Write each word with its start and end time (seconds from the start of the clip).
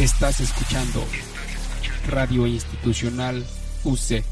Estás 0.00 0.40
escuchando 0.40 1.04
Radio 2.08 2.46
Institucional 2.46 3.44
UC. 3.84 4.24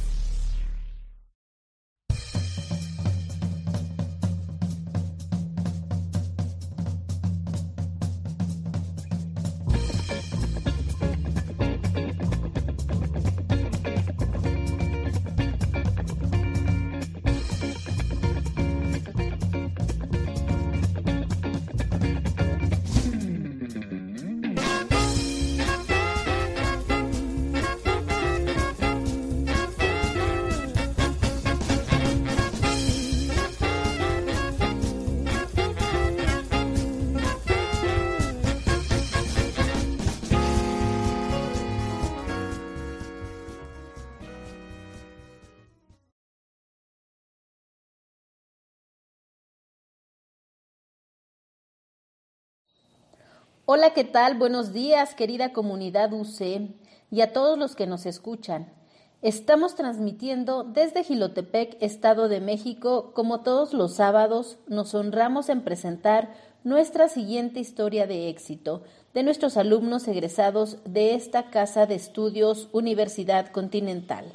Hola, 53.70 53.90
¿qué 53.90 54.02
tal? 54.02 54.38
Buenos 54.38 54.72
días, 54.72 55.14
querida 55.14 55.52
comunidad 55.52 56.10
UC 56.14 56.70
y 57.10 57.20
a 57.20 57.34
todos 57.34 57.58
los 57.58 57.76
que 57.76 57.86
nos 57.86 58.06
escuchan. 58.06 58.72
Estamos 59.20 59.74
transmitiendo 59.74 60.64
desde 60.64 61.04
Gilotepec, 61.04 61.76
Estado 61.82 62.30
de 62.30 62.40
México. 62.40 63.12
Como 63.12 63.42
todos 63.42 63.74
los 63.74 63.96
sábados, 63.96 64.56
nos 64.68 64.94
honramos 64.94 65.50
en 65.50 65.64
presentar 65.64 66.32
nuestra 66.64 67.10
siguiente 67.10 67.60
historia 67.60 68.06
de 68.06 68.30
éxito 68.30 68.84
de 69.12 69.22
nuestros 69.22 69.58
alumnos 69.58 70.08
egresados 70.08 70.78
de 70.86 71.14
esta 71.14 71.50
Casa 71.50 71.84
de 71.84 71.96
Estudios 71.96 72.70
Universidad 72.72 73.48
Continental. 73.48 74.34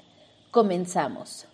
Comenzamos. 0.52 1.48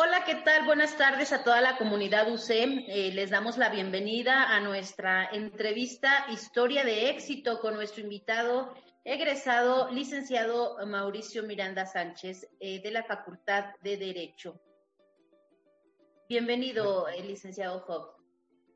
Hola, 0.00 0.22
¿qué 0.24 0.36
tal? 0.36 0.64
Buenas 0.64 0.96
tardes 0.96 1.32
a 1.32 1.42
toda 1.42 1.60
la 1.60 1.76
comunidad 1.76 2.32
UC. 2.32 2.50
Eh, 2.50 3.10
les 3.12 3.30
damos 3.30 3.58
la 3.58 3.68
bienvenida 3.68 4.54
a 4.54 4.60
nuestra 4.60 5.28
entrevista 5.32 6.26
Historia 6.30 6.84
de 6.84 7.10
éxito 7.10 7.58
con 7.58 7.74
nuestro 7.74 8.04
invitado 8.04 8.72
egresado, 9.02 9.90
licenciado 9.90 10.76
Mauricio 10.86 11.42
Miranda 11.42 11.84
Sánchez, 11.84 12.48
eh, 12.60 12.80
de 12.80 12.92
la 12.92 13.02
Facultad 13.02 13.74
de 13.82 13.96
Derecho. 13.96 14.60
Bienvenido, 16.28 17.08
eh, 17.08 17.24
licenciado 17.24 17.80
Job. 17.80 18.22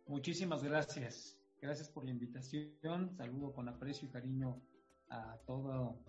Muchísimas 0.08 0.64
gracias. 0.64 1.38
Gracias 1.60 1.88
por 1.88 2.04
la 2.04 2.10
invitación. 2.10 3.14
Saludo 3.16 3.52
con 3.52 3.68
aprecio 3.68 4.08
y 4.08 4.10
cariño 4.10 4.60
a 5.08 5.38
todo 5.46 6.00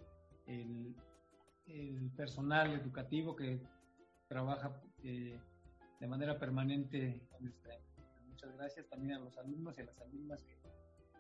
el 0.48 0.96
personal 2.16 2.74
educativo 2.74 3.36
que 3.36 3.62
trabaja 4.28 4.82
eh, 5.04 5.40
de 6.00 6.08
manera 6.08 6.40
permanente 6.40 7.22
en 7.38 7.44
nuestra 7.46 7.78
Muchas 8.28 8.58
gracias 8.58 8.90
también 8.90 9.14
a 9.14 9.20
los 9.20 9.38
alumnos 9.38 9.78
y 9.78 9.82
a 9.82 9.86
las 9.86 10.02
alumnas 10.02 10.44
que 10.44 10.58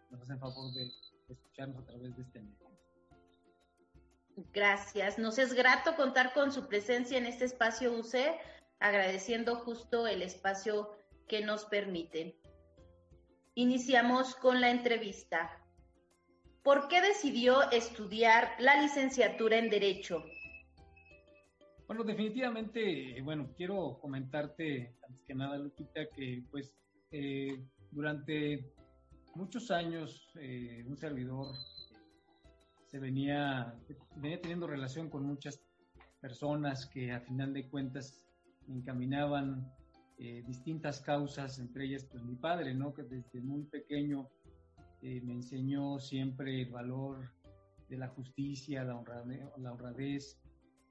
nos 0.09 0.21
hacen 0.21 0.39
favor 0.39 0.73
de, 0.73 0.91
escucharnos 1.29 1.81
a 1.81 1.85
través 1.85 2.15
de 2.15 2.21
este 2.21 2.41
medio. 2.41 2.69
Gracias. 4.51 5.17
Nos 5.17 5.37
es 5.37 5.53
grato 5.53 5.95
contar 5.95 6.33
con 6.33 6.51
su 6.51 6.67
presencia 6.67 7.17
en 7.17 7.25
este 7.25 7.45
espacio 7.45 7.93
UC, 7.93 8.15
agradeciendo 8.79 9.55
justo 9.55 10.07
el 10.07 10.21
espacio 10.21 10.91
que 11.27 11.45
nos 11.45 11.65
permite. 11.65 12.39
Iniciamos 13.55 14.35
con 14.35 14.59
la 14.59 14.71
entrevista. 14.71 15.63
¿Por 16.63 16.87
qué 16.87 17.01
decidió 17.01 17.69
estudiar 17.71 18.55
la 18.59 18.81
licenciatura 18.81 19.57
en 19.57 19.69
Derecho? 19.69 20.23
Bueno, 21.85 22.05
definitivamente, 22.05 23.21
bueno, 23.23 23.49
quiero 23.57 23.99
comentarte, 23.99 24.95
antes 25.05 25.23
que 25.25 25.35
nada, 25.35 25.57
Lupita, 25.57 26.07
que 26.15 26.43
pues 26.49 26.73
eh, 27.11 27.61
durante 27.91 28.71
muchos 29.35 29.69
años 29.69 30.31
eh, 30.35 30.85
un 30.87 30.95
servidor 30.97 31.53
se 32.89 32.99
venía, 32.99 33.75
venía 34.15 34.41
teniendo 34.41 34.65
relación 34.65 35.09
con 35.09 35.25
muchas 35.25 35.61
personas 36.21 36.85
que 36.85 37.11
a 37.11 37.19
final 37.19 37.53
de 37.53 37.67
cuentas 37.69 38.25
encaminaban 38.69 39.69
eh, 40.19 40.41
distintas 40.47 41.01
causas, 41.01 41.59
entre 41.59 41.83
ellas 41.85 42.05
pues 42.05 42.23
mi 42.23 42.35
padre, 42.35 42.73
¿no? 42.73 42.93
Que 42.93 43.03
desde 43.03 43.41
muy 43.41 43.63
pequeño 43.63 44.29
me 45.01 45.33
enseñó 45.33 45.99
siempre 45.99 46.61
el 46.61 46.71
valor 46.71 47.29
de 47.89 47.97
la 47.97 48.07
justicia, 48.07 48.85
la 48.85 48.95
honradez, 48.95 50.39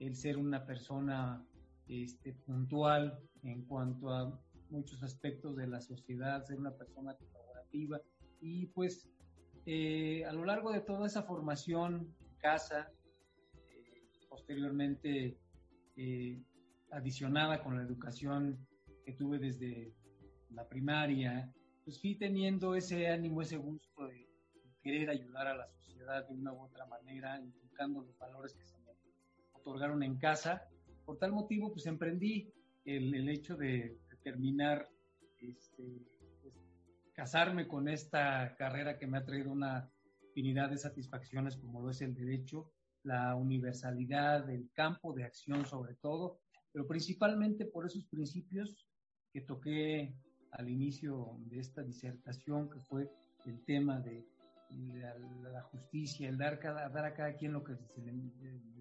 el 0.06 0.16
ser 0.16 0.36
una 0.36 0.64
persona 0.66 1.44
este, 1.86 2.32
puntual 2.32 3.20
en 3.42 3.64
cuanto 3.66 4.10
a 4.10 4.40
muchos 4.70 5.02
aspectos 5.02 5.56
de 5.56 5.66
la 5.66 5.80
sociedad, 5.80 6.44
ser 6.44 6.58
una 6.58 6.72
persona 6.72 7.14
colaborativa 7.14 8.00
y 8.40 8.66
pues 8.66 9.08
eh, 9.64 10.24
a 10.24 10.32
lo 10.32 10.44
largo 10.44 10.72
de 10.72 10.80
toda 10.80 11.06
esa 11.06 11.22
formación 11.22 12.14
en 12.20 12.36
casa, 12.38 12.90
eh, 13.70 14.08
posteriormente 14.28 15.38
eh, 15.96 16.42
adicionada 16.90 17.62
con 17.62 17.76
la 17.76 17.82
educación 17.82 18.58
que 19.04 19.12
tuve 19.12 19.38
desde 19.38 19.94
la 20.50 20.66
primaria, 20.68 21.52
pues 21.84 22.00
fui 22.00 22.16
teniendo 22.16 22.74
ese 22.74 23.08
ánimo, 23.08 23.42
ese 23.42 23.56
gusto 23.56 24.08
de 24.08 24.28
querer 24.82 25.10
ayudar 25.10 25.46
a 25.46 25.56
la 25.56 25.68
sociedad 25.68 26.26
de 26.26 26.34
una 26.34 26.52
u 26.52 26.62
otra 26.62 26.86
manera, 26.86 27.40
inculcando 27.40 28.02
los 28.02 28.18
valores 28.18 28.54
que 28.54 28.64
se 28.64 28.71
otorgaron 29.62 30.02
en 30.02 30.18
casa. 30.18 30.68
Por 31.04 31.18
tal 31.18 31.32
motivo, 31.32 31.72
pues 31.72 31.86
emprendí 31.86 32.52
el, 32.84 33.28
hecho 33.28 33.56
de, 33.56 33.98
terminar, 34.22 34.88
este, 35.40 36.06
pues, 36.40 36.54
casarme 37.12 37.66
con 37.66 37.88
esta 37.88 38.54
carrera 38.56 38.98
que 38.98 39.06
me 39.06 39.18
ha 39.18 39.24
traído 39.24 39.50
una 39.50 39.90
infinidad 40.28 40.70
de 40.70 40.78
satisfacciones 40.78 41.56
como 41.56 41.82
lo 41.82 41.90
es 41.90 42.00
el 42.02 42.14
derecho, 42.14 42.70
la 43.02 43.34
universalidad, 43.34 44.48
el 44.48 44.70
campo 44.72 45.12
de 45.12 45.24
acción 45.24 45.66
sobre 45.66 45.94
todo, 45.94 46.38
pero 46.72 46.86
principalmente 46.86 47.66
por 47.66 47.86
esos 47.86 48.04
principios 48.06 48.88
que 49.32 49.40
toqué 49.40 50.14
al 50.52 50.68
inicio 50.68 51.36
de 51.46 51.58
esta 51.58 51.82
disertación, 51.82 52.70
que 52.70 52.80
fue 52.80 53.10
el 53.46 53.64
tema 53.64 53.98
de 54.00 54.24
la, 54.74 55.62
justicia, 55.62 56.28
el 56.28 56.38
dar, 56.38 56.58
cada, 56.58 56.88
dar 56.88 57.04
a 57.04 57.14
cada 57.14 57.34
quien 57.34 57.52
lo 57.52 57.64
que 57.64 57.76
se 57.76 58.02
le, 58.02 58.12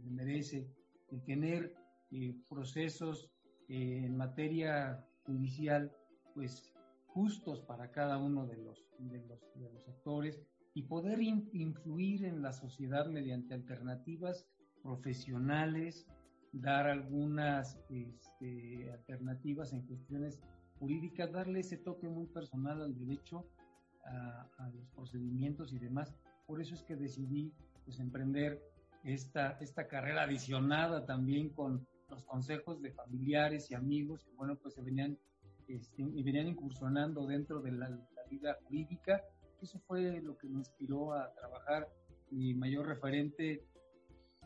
merece, 0.10 0.68
el 1.12 1.24
tener 1.24 1.74
eh, 2.12 2.36
procesos 2.50 3.30
eh, 3.68 4.04
en 4.06 4.18
materia 4.18 5.06
judicial, 5.24 5.92
pues 6.34 6.74
justos 7.08 7.62
para 7.62 7.92
cada 7.92 8.18
uno 8.18 8.46
de 8.46 8.58
los, 8.58 8.88
de 9.00 9.20
los, 9.26 9.40
de 9.56 9.70
los 9.72 9.88
actores 9.88 10.42
y 10.74 10.84
poder 10.84 11.22
influir 11.22 12.26
en 12.26 12.42
la 12.42 12.54
sociedad 12.54 13.08
mediante 13.08 13.54
alternativas 13.54 14.48
profesionales, 14.82 16.08
dar 16.54 16.88
algunas 16.88 17.78
este, 17.90 18.92
alternativas 18.92 19.74
en 19.74 19.82
cuestiones 19.82 20.40
jurídicas, 20.80 21.32
darle 21.32 21.60
ese 21.60 21.78
toque 21.78 22.08
muy 22.08 22.28
personal 22.28 22.82
al 22.82 22.98
derecho 22.98 23.46
a, 24.06 24.70
los 24.74 24.88
procedimientos 24.90 25.74
y 25.74 25.80
demás. 25.80 26.14
Por 26.46 26.62
eso 26.62 26.76
es 26.76 26.84
que 26.84 26.96
decidí 26.96 27.54
pues 27.86 28.00
emprender 28.00 28.62
esta, 29.04 29.58
esta 29.60 29.88
carrera 29.88 30.24
adicionada 30.24 31.06
también 31.06 31.50
con 31.50 31.88
los 32.10 32.24
consejos 32.26 32.82
de 32.82 32.92
familiares 32.92 33.72
y 33.72 33.74
amigos 33.74 34.24
que 34.24 34.32
bueno 34.34 34.56
pues 34.58 34.76
se 34.76 34.82
venían 34.82 35.18
este, 35.68 36.04
venían 36.04 36.48
incursionando 36.48 37.26
dentro 37.26 37.62
de 37.62 37.72
la, 37.72 37.90
vida 38.30 38.58
jurídica. 38.64 39.22
Eso 39.62 39.78
fue 39.80 40.22
lo 40.22 40.38
que 40.38 40.48
me 40.48 40.60
inspiró 40.60 41.14
a 41.14 41.34
trabajar. 41.34 41.90
Mi 42.30 42.54
mayor 42.54 42.88
referente 42.88 43.66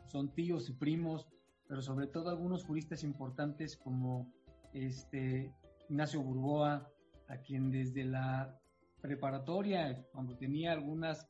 son 0.06 0.34
tíos 0.34 0.68
y 0.68 0.72
primos, 0.72 1.28
pero 1.68 1.82
sobre 1.82 2.08
todo 2.08 2.30
algunos 2.30 2.64
juristas 2.64 3.04
importantes 3.04 3.76
como 3.76 4.32
este 4.72 5.54
Ignacio 5.88 6.20
Burgoa, 6.20 6.90
a 7.28 7.36
quien 7.38 7.70
desde 7.70 8.02
la 8.04 8.58
preparatoria, 9.06 10.06
cuando 10.12 10.36
tenía 10.36 10.72
algunas 10.72 11.28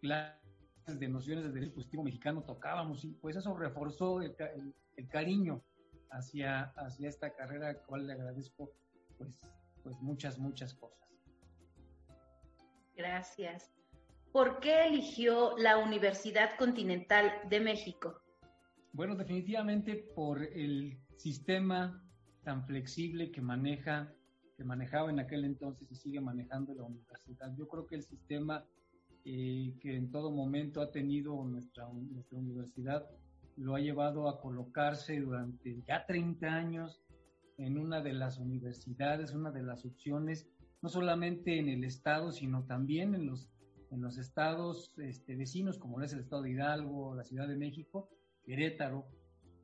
clases 0.00 0.38
de 0.86 1.08
nociones 1.08 1.44
del 1.44 1.52
derecho 1.54 1.74
positivo 1.74 2.02
mexicano, 2.02 2.42
tocábamos 2.42 3.04
y 3.04 3.12
pues 3.14 3.36
eso 3.36 3.54
reforzó 3.56 4.20
el, 4.22 4.34
cariño 5.08 5.62
hacia, 6.10 6.72
hacia 6.76 7.08
esta 7.08 7.34
carrera, 7.34 7.70
a 7.70 7.74
cual 7.74 8.06
le 8.06 8.14
agradezco 8.14 8.72
pues, 9.16 9.38
pues 9.82 9.96
muchas, 10.00 10.38
muchas 10.38 10.74
cosas. 10.74 10.98
Gracias. 12.96 13.78
¿por 14.32 14.60
qué 14.60 14.86
eligió 14.86 15.56
la 15.58 15.78
Universidad 15.78 16.56
Continental 16.56 17.32
de 17.48 17.60
México? 17.60 18.20
Bueno, 18.92 19.14
definitivamente 19.16 19.96
por 20.14 20.42
el 20.42 20.98
sistema 21.16 22.02
tan 22.44 22.64
flexible 22.64 23.30
que 23.30 23.40
maneja, 23.40 24.12
que 24.58 24.64
manejaba 24.64 25.08
en 25.08 25.20
aquel 25.20 25.44
entonces 25.44 25.88
y 25.88 25.94
sigue 25.94 26.20
manejando 26.20 26.74
la 26.74 26.82
universidad. 26.82 27.54
Yo 27.56 27.68
creo 27.68 27.86
que 27.86 27.94
el 27.94 28.02
sistema 28.02 28.66
eh, 29.24 29.72
que 29.80 29.94
en 29.94 30.10
todo 30.10 30.32
momento 30.32 30.82
ha 30.82 30.90
tenido 30.90 31.44
nuestra, 31.44 31.88
nuestra 31.92 32.38
universidad 32.38 33.08
lo 33.56 33.76
ha 33.76 33.80
llevado 33.80 34.28
a 34.28 34.40
colocarse 34.40 35.20
durante 35.20 35.80
ya 35.86 36.04
30 36.06 36.46
años 36.48 37.00
en 37.56 37.78
una 37.78 38.02
de 38.02 38.12
las 38.12 38.38
universidades, 38.38 39.32
una 39.32 39.52
de 39.52 39.62
las 39.62 39.84
opciones, 39.84 40.48
no 40.82 40.88
solamente 40.88 41.58
en 41.58 41.68
el 41.68 41.84
estado, 41.84 42.32
sino 42.32 42.64
también 42.64 43.14
en 43.14 43.26
los, 43.26 43.48
en 43.92 44.00
los 44.00 44.18
estados 44.18 44.92
este, 44.98 45.36
vecinos, 45.36 45.78
como 45.78 46.02
es 46.02 46.12
el 46.12 46.20
estado 46.20 46.42
de 46.42 46.50
Hidalgo, 46.50 47.14
la 47.14 47.22
Ciudad 47.22 47.46
de 47.46 47.56
México, 47.56 48.10
Querétaro, 48.44 49.06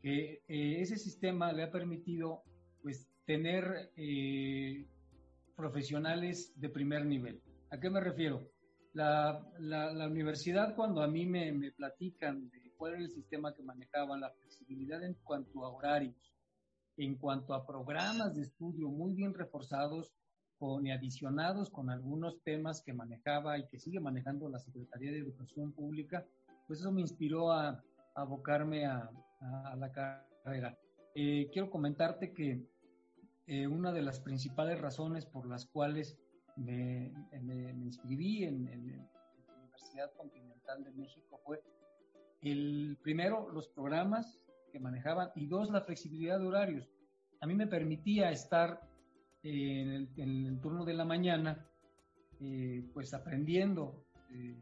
que 0.03 0.45
eh, 0.47 0.81
ese 0.81 0.99
sistema 0.99 1.53
le 1.53 1.65
ha 1.65 1.71
permitido 1.73 2.45
pues 2.83 3.09
tener 3.27 3.91
eh, 3.97 4.87
profesionales 5.57 6.53
de 6.57 6.69
primer 6.69 7.07
nivel. 7.07 7.41
¿A 7.71 7.79
qué 7.79 7.91
me 7.91 8.01
refiero? 8.01 8.49
La, 8.93 9.45
la, 9.59 10.07
universidad 10.07 10.77
cuando 10.77 11.03
a 11.03 11.09
mí 11.09 11.27
me, 11.27 11.51
me, 11.51 11.73
platican 11.73 12.49
de 12.49 12.73
cuál 12.77 12.93
era 12.93 13.03
el 13.03 13.11
sistema 13.11 13.53
que 13.53 13.63
manejaban, 13.63 14.21
la 14.21 14.31
flexibilidad 14.31 15.03
en 15.03 15.15
cuanto 15.15 15.65
a 15.65 15.71
horarios, 15.71 16.35
en 16.97 17.17
cuanto 17.17 17.55
a 17.55 17.67
programas 17.67 18.37
de 18.37 18.43
estudio 18.43 18.89
muy 18.89 19.15
bien 19.15 19.35
reforzados 19.35 20.13
con, 20.59 20.87
y 20.87 20.93
adicionados 20.93 21.71
con 21.71 21.91
algunos 21.91 22.41
temas 22.45 22.83
que 22.83 22.93
manejaba 22.93 23.59
y 23.59 23.67
que 23.67 23.81
sigue 23.81 23.99
manejando 23.99 24.49
la 24.49 24.61
Secretaría 24.61 25.11
de 25.11 25.19
Educación 25.19 25.73
Pública, 25.73 26.25
pues 26.69 26.79
eso 26.79 26.93
me 26.93 27.01
inspiró 27.01 27.51
a, 27.51 27.83
abocarme 28.15 28.87
a, 28.87 29.11
a, 29.41 29.77
la 29.77 29.91
carrera. 29.91 30.79
Eh, 31.17 31.49
quiero 31.53 31.69
comentarte 31.69 32.33
que 32.33 32.65
eh, 33.47 33.67
una 33.67 33.93
de 33.93 34.03
las 34.03 34.21
principales 34.21 34.81
razones 34.81 35.27
por 35.27 35.47
las 35.47 35.67
cuales 35.67 36.19
me, 36.57 37.13
me, 37.43 37.71
inscribí 37.73 38.45
en, 38.45 38.69
en, 38.69 39.09
la 39.47 39.55
Universidad 39.55 40.13
Continental 40.17 40.85
de 40.85 40.93
México 40.93 41.41
fue 41.45 41.63
el 42.41 42.99
primero, 43.03 43.51
los 43.51 43.69
programas 43.69 44.41
que 44.73 44.81
manejaban 44.81 45.31
y 45.35 45.47
dos, 45.47 45.71
la 45.71 45.83
flexibilidad 45.83 46.39
de 46.39 46.47
horarios. 46.47 46.91
A 47.41 47.47
mí 47.47 47.55
me 47.55 47.67
permitía 47.67 48.31
estar 48.31 48.81
en, 49.43 49.89
el, 49.89 50.09
en, 50.17 50.47
el, 50.47 50.61
turno 50.61 50.85
de 50.85 50.95
la 50.95 51.05
mañana, 51.05 51.67
eh, 52.41 52.83
pues 52.93 53.15
aprendiendo 53.15 54.05
eh, 54.31 54.59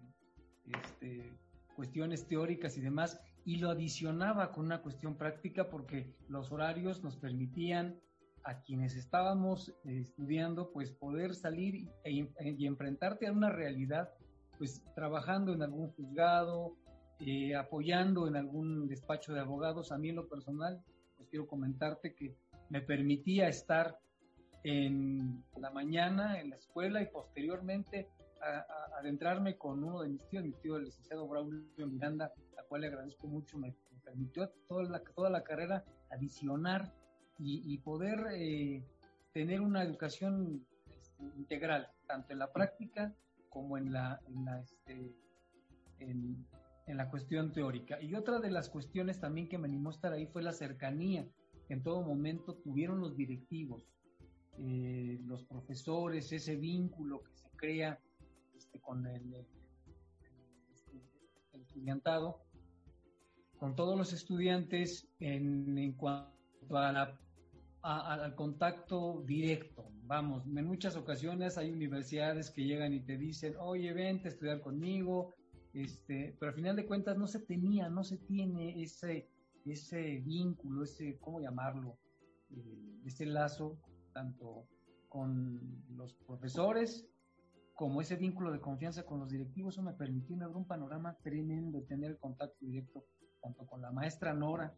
este, 0.66 1.32
cuestiones 1.76 2.26
teóricas 2.26 2.76
y 2.76 2.80
demás, 2.80 3.20
y 3.44 3.56
lo 3.56 3.70
adicionaba 3.70 4.52
con 4.52 4.66
una 4.66 4.82
cuestión 4.82 5.16
práctica 5.16 5.68
porque 5.68 6.14
los 6.28 6.52
horarios 6.52 7.02
nos 7.02 7.16
permitían 7.16 8.00
a 8.44 8.60
quienes 8.60 8.96
estábamos 8.96 9.70
eh, 9.84 10.00
estudiando, 10.00 10.70
pues 10.72 10.90
poder 10.90 11.34
salir 11.34 11.88
e, 12.04 12.26
y 12.44 12.66
enfrentarte 12.66 13.26
a 13.26 13.32
una 13.32 13.50
realidad, 13.50 14.10
pues 14.58 14.82
trabajando 14.94 15.52
en 15.52 15.62
algún 15.62 15.90
juzgado, 15.92 16.76
eh, 17.20 17.54
apoyando 17.54 18.26
en 18.26 18.36
algún 18.36 18.88
despacho 18.88 19.32
de 19.32 19.40
abogados. 19.40 19.92
A 19.92 19.98
mí 19.98 20.08
en 20.08 20.16
lo 20.16 20.28
personal, 20.28 20.82
pues 21.16 21.28
quiero 21.28 21.46
comentarte 21.46 22.14
que 22.14 22.36
me 22.68 22.80
permitía 22.80 23.48
estar 23.48 23.98
en 24.64 25.44
la 25.56 25.70
mañana 25.70 26.40
en 26.40 26.50
la 26.50 26.56
escuela 26.56 27.02
y 27.02 27.06
posteriormente 27.06 28.08
adentrarme 28.98 29.56
con 29.56 29.84
uno 29.84 30.02
de 30.02 30.08
mis 30.08 30.28
tíos, 30.28 30.44
mi 30.44 30.52
tío 30.52 30.76
el 30.76 30.84
licenciado 30.84 31.28
Braulio 31.28 31.86
Miranda, 31.86 32.32
a 32.58 32.62
cual 32.64 32.80
le 32.80 32.88
agradezco 32.88 33.28
mucho, 33.28 33.56
me, 33.56 33.74
permitió 34.04 34.48
toda 34.68 34.82
la, 34.84 35.00
toda 35.14 35.30
la 35.30 35.44
carrera 35.44 35.84
adicionar 36.10 36.92
y, 37.44 37.78
poder 37.78 38.26
eh, 38.32 38.84
tener 39.32 39.60
una 39.60 39.82
educación 39.82 40.64
este, 40.96 41.24
integral, 41.36 41.88
tanto 42.06 42.32
en 42.32 42.38
la 42.38 42.52
práctica 42.52 43.14
como 43.48 43.76
en 43.76 43.92
la, 43.92 44.20
en 44.28 44.44
la, 44.44 44.60
este, 44.60 45.14
en, 45.98 46.46
en 46.86 46.96
la 46.96 47.08
cuestión 47.10 47.52
teórica. 47.52 48.00
Y 48.00 48.14
otra 48.14 48.38
de 48.38 48.50
las 48.50 48.68
cuestiones 48.68 49.20
también 49.20 49.48
que 49.48 49.58
me 49.58 49.66
animó 49.68 49.90
a 49.90 49.92
estar 49.92 50.12
ahí 50.12 50.26
fue 50.26 50.42
la 50.42 50.52
cercanía 50.52 51.26
que 51.66 51.74
en 51.74 51.82
todo 51.82 52.02
momento 52.02 52.54
tuvieron 52.54 53.00
los 53.00 53.16
directivos, 53.16 53.82
eh, 54.58 55.18
los 55.24 55.44
profesores, 55.44 56.32
ese 56.32 56.56
vínculo 56.56 57.22
que 57.22 57.36
se 57.36 57.48
crea 57.56 57.98
este, 58.56 58.80
con 58.80 59.06
el, 59.06 59.34
este, 59.34 61.02
el, 61.52 61.62
estudiantado, 61.62 62.40
con 63.58 63.76
todos 63.76 63.96
los 63.96 64.12
estudiantes 64.12 65.08
en, 65.20 65.78
en 65.78 65.92
cuanto 65.92 66.76
a 66.76 66.92
la 66.92 67.18
al 67.82 68.34
contacto 68.34 69.22
directo. 69.26 69.90
Vamos, 70.04 70.44
en 70.46 70.66
muchas 70.66 70.96
ocasiones 70.96 71.58
hay 71.58 71.70
universidades 71.70 72.50
que 72.50 72.64
llegan 72.64 72.92
y 72.92 73.00
te 73.00 73.16
dicen, 73.16 73.54
oye, 73.58 73.92
vente 73.92 74.28
a 74.28 74.30
estudiar 74.30 74.60
conmigo, 74.60 75.34
este, 75.72 76.36
pero 76.38 76.50
al 76.50 76.54
final 76.54 76.76
de 76.76 76.86
cuentas 76.86 77.16
no 77.16 77.26
se 77.26 77.40
tenía, 77.40 77.88
no 77.88 78.04
se 78.04 78.18
tiene 78.18 78.82
ese, 78.82 79.28
ese 79.64 80.18
vínculo, 80.18 80.84
ese, 80.84 81.18
¿cómo 81.18 81.40
llamarlo? 81.40 81.96
Eh, 82.50 83.00
ese 83.06 83.26
lazo, 83.26 83.78
tanto 84.12 84.66
con 85.08 85.60
los 85.96 86.14
profesores 86.14 87.06
como 87.74 88.00
ese 88.00 88.16
vínculo 88.16 88.52
de 88.52 88.60
confianza 88.60 89.04
con 89.04 89.18
los 89.18 89.30
directivos, 89.30 89.74
eso 89.74 89.82
me 89.82 89.94
permitió 89.94 90.36
ver 90.36 90.48
un 90.48 90.66
panorama 90.66 91.16
tremendo, 91.22 91.82
tener 91.82 92.18
contacto 92.18 92.64
directo 92.64 93.04
tanto 93.42 93.66
con 93.66 93.82
la 93.82 93.90
maestra 93.90 94.32
Nora, 94.32 94.72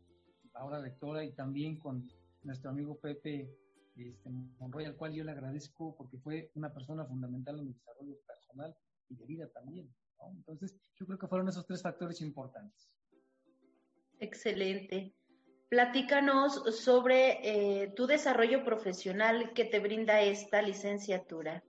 ahora 0.55 0.81
rectora, 0.81 1.25
y 1.25 1.33
también 1.33 1.79
con 1.79 2.09
nuestro 2.45 2.71
amigo 2.71 2.99
Pepe 2.99 3.51
este, 3.97 4.31
Monroy, 4.59 4.85
al 4.85 4.97
cual 4.97 5.13
yo 5.13 5.25
le 5.25 5.33
agradezco 5.33 5.97
porque 5.97 6.19
fue 6.19 6.51
una 6.55 6.73
persona 6.73 7.05
fundamental 7.05 7.59
en 7.59 7.67
mi 7.67 7.73
desarrollo 7.73 8.17
personal 8.27 8.77
y 9.09 9.17
de 9.17 9.27
vida 9.27 9.49
también. 9.49 9.89
Entonces, 10.37 10.75
yo 10.95 11.07
creo 11.07 11.19
que 11.19 11.27
fueron 11.27 11.49
esos 11.49 11.67
tres 11.67 11.83
factores 11.83 12.21
importantes. 12.21 12.89
Excelente. 14.21 15.15
Platícanos 15.69 16.63
sobre 16.77 17.41
eh, 17.83 17.93
tu 17.97 18.07
desarrollo 18.07 18.65
profesional 18.65 19.53
que 19.55 19.65
te 19.65 19.81
brinda 19.81 20.23
esta 20.23 20.63
licenciatura. 20.63 21.63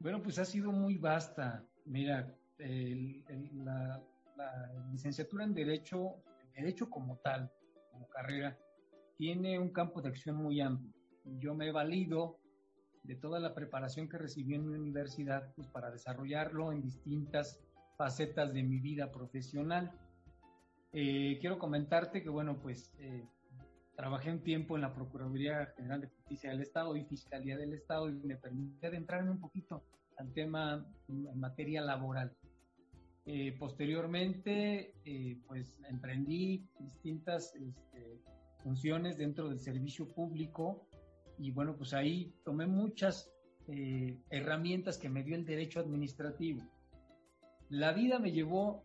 Bueno, 0.00 0.20
pues 0.22 0.38
ha 0.38 0.44
sido 0.44 0.72
muy 0.72 0.98
vasta. 0.98 1.64
Mira, 1.84 2.36
la, 2.58 4.02
licenciatura 4.90 5.44
en 5.44 5.54
Derecho, 5.54 6.16
Derecho 6.54 6.90
como 6.90 7.18
tal, 7.18 7.50
como 7.90 8.08
carrera, 8.08 8.58
tiene 9.22 9.56
un 9.56 9.68
campo 9.68 10.02
de 10.02 10.08
acción 10.08 10.34
muy 10.34 10.60
amplio. 10.60 10.92
Yo 11.38 11.54
me 11.54 11.68
he 11.68 11.70
valido 11.70 12.40
de 13.04 13.14
toda 13.14 13.38
la 13.38 13.54
preparación 13.54 14.08
que 14.08 14.18
recibí 14.18 14.56
en 14.56 14.68
mi 14.68 14.74
universidad, 14.74 15.54
pues 15.54 15.68
para 15.68 15.92
desarrollarlo 15.92 16.72
en 16.72 16.82
distintas 16.82 17.60
facetas 17.96 18.52
de 18.52 18.64
mi 18.64 18.80
vida 18.80 19.12
profesional. 19.12 19.92
Eh, 20.92 21.38
quiero 21.40 21.60
comentarte 21.60 22.20
que, 22.20 22.30
bueno, 22.30 22.58
pues 22.60 22.92
eh, 22.98 23.24
trabajé 23.94 24.32
un 24.32 24.42
tiempo 24.42 24.74
en 24.74 24.82
la 24.82 24.92
Procuraduría 24.92 25.66
General 25.76 26.00
de 26.00 26.08
Justicia 26.08 26.50
del 26.50 26.62
Estado 26.62 26.96
y 26.96 27.04
Fiscalía 27.04 27.56
del 27.56 27.74
Estado 27.74 28.10
y 28.10 28.14
me 28.14 28.34
permitió 28.34 28.88
adentrarme 28.88 29.30
un 29.30 29.40
poquito 29.40 29.84
al 30.16 30.32
tema 30.32 30.84
en 31.06 31.38
materia 31.38 31.80
laboral. 31.80 32.36
Eh, 33.24 33.54
posteriormente, 33.56 34.96
pues 35.46 35.78
emprendí 35.88 36.66
distintas 36.80 37.54
este, 37.54 38.20
funciones 38.62 39.18
dentro 39.18 39.48
del 39.48 39.58
servicio 39.58 40.08
público 40.08 40.86
y 41.38 41.50
bueno, 41.50 41.76
pues 41.76 41.92
ahí 41.92 42.32
tomé 42.44 42.66
muchas 42.66 43.32
eh, 43.68 44.20
herramientas 44.30 44.98
que 44.98 45.08
me 45.08 45.22
dio 45.22 45.34
el 45.34 45.44
derecho 45.44 45.80
administrativo. 45.80 46.60
La 47.68 47.92
vida 47.92 48.18
me 48.18 48.32
llevó, 48.32 48.84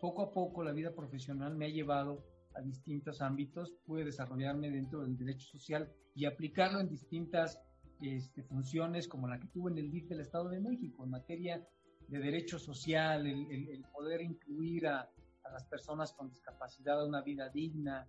poco 0.00 0.22
a 0.22 0.32
poco, 0.32 0.62
la 0.62 0.72
vida 0.72 0.94
profesional 0.94 1.56
me 1.56 1.66
ha 1.66 1.70
llevado 1.70 2.24
a 2.54 2.60
distintos 2.60 3.20
ámbitos, 3.20 3.74
pude 3.84 4.04
desarrollarme 4.04 4.70
dentro 4.70 5.02
del 5.02 5.16
derecho 5.16 5.46
social 5.46 5.92
y 6.14 6.24
aplicarlo 6.24 6.80
en 6.80 6.88
distintas 6.88 7.60
este, 8.00 8.42
funciones 8.42 9.08
como 9.08 9.28
la 9.28 9.40
que 9.40 9.48
tuve 9.48 9.70
en 9.70 9.78
el 9.78 9.90
DIF 9.90 10.08
del 10.08 10.20
Estado 10.20 10.48
de 10.48 10.60
México, 10.60 11.04
en 11.04 11.10
materia 11.10 11.66
de 12.08 12.18
derecho 12.18 12.58
social, 12.58 13.26
el, 13.26 13.84
poder 13.92 14.20
incluir 14.20 14.86
a, 14.86 15.00
a, 15.00 15.50
las 15.50 15.64
personas 15.64 16.12
con 16.12 16.28
discapacidad 16.28 17.00
a 17.00 17.06
una 17.06 17.22
vida 17.22 17.48
digna, 17.48 18.06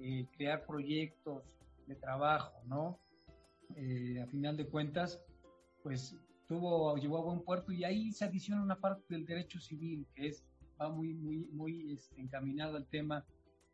eh, 0.00 0.26
crear 0.36 0.64
proyectos, 0.66 1.44
de 1.90 1.96
trabajo, 1.96 2.54
¿no? 2.66 2.98
Eh, 3.76 4.20
a 4.22 4.26
final 4.26 4.56
de 4.56 4.66
cuentas, 4.66 5.20
pues 5.82 6.16
tuvo, 6.48 6.96
llegó 6.96 7.18
a 7.18 7.22
buen 7.22 7.40
puerto 7.42 7.72
y 7.72 7.84
ahí 7.84 8.12
se 8.12 8.24
adiciona 8.24 8.62
una 8.62 8.80
parte 8.80 9.02
del 9.08 9.26
derecho 9.26 9.60
civil 9.60 10.06
que 10.14 10.28
es, 10.28 10.44
va 10.80 10.88
muy, 10.88 11.14
muy, 11.14 11.38
muy 11.52 11.92
este, 11.92 12.20
encaminado 12.20 12.76
al 12.76 12.86
tema 12.86 13.24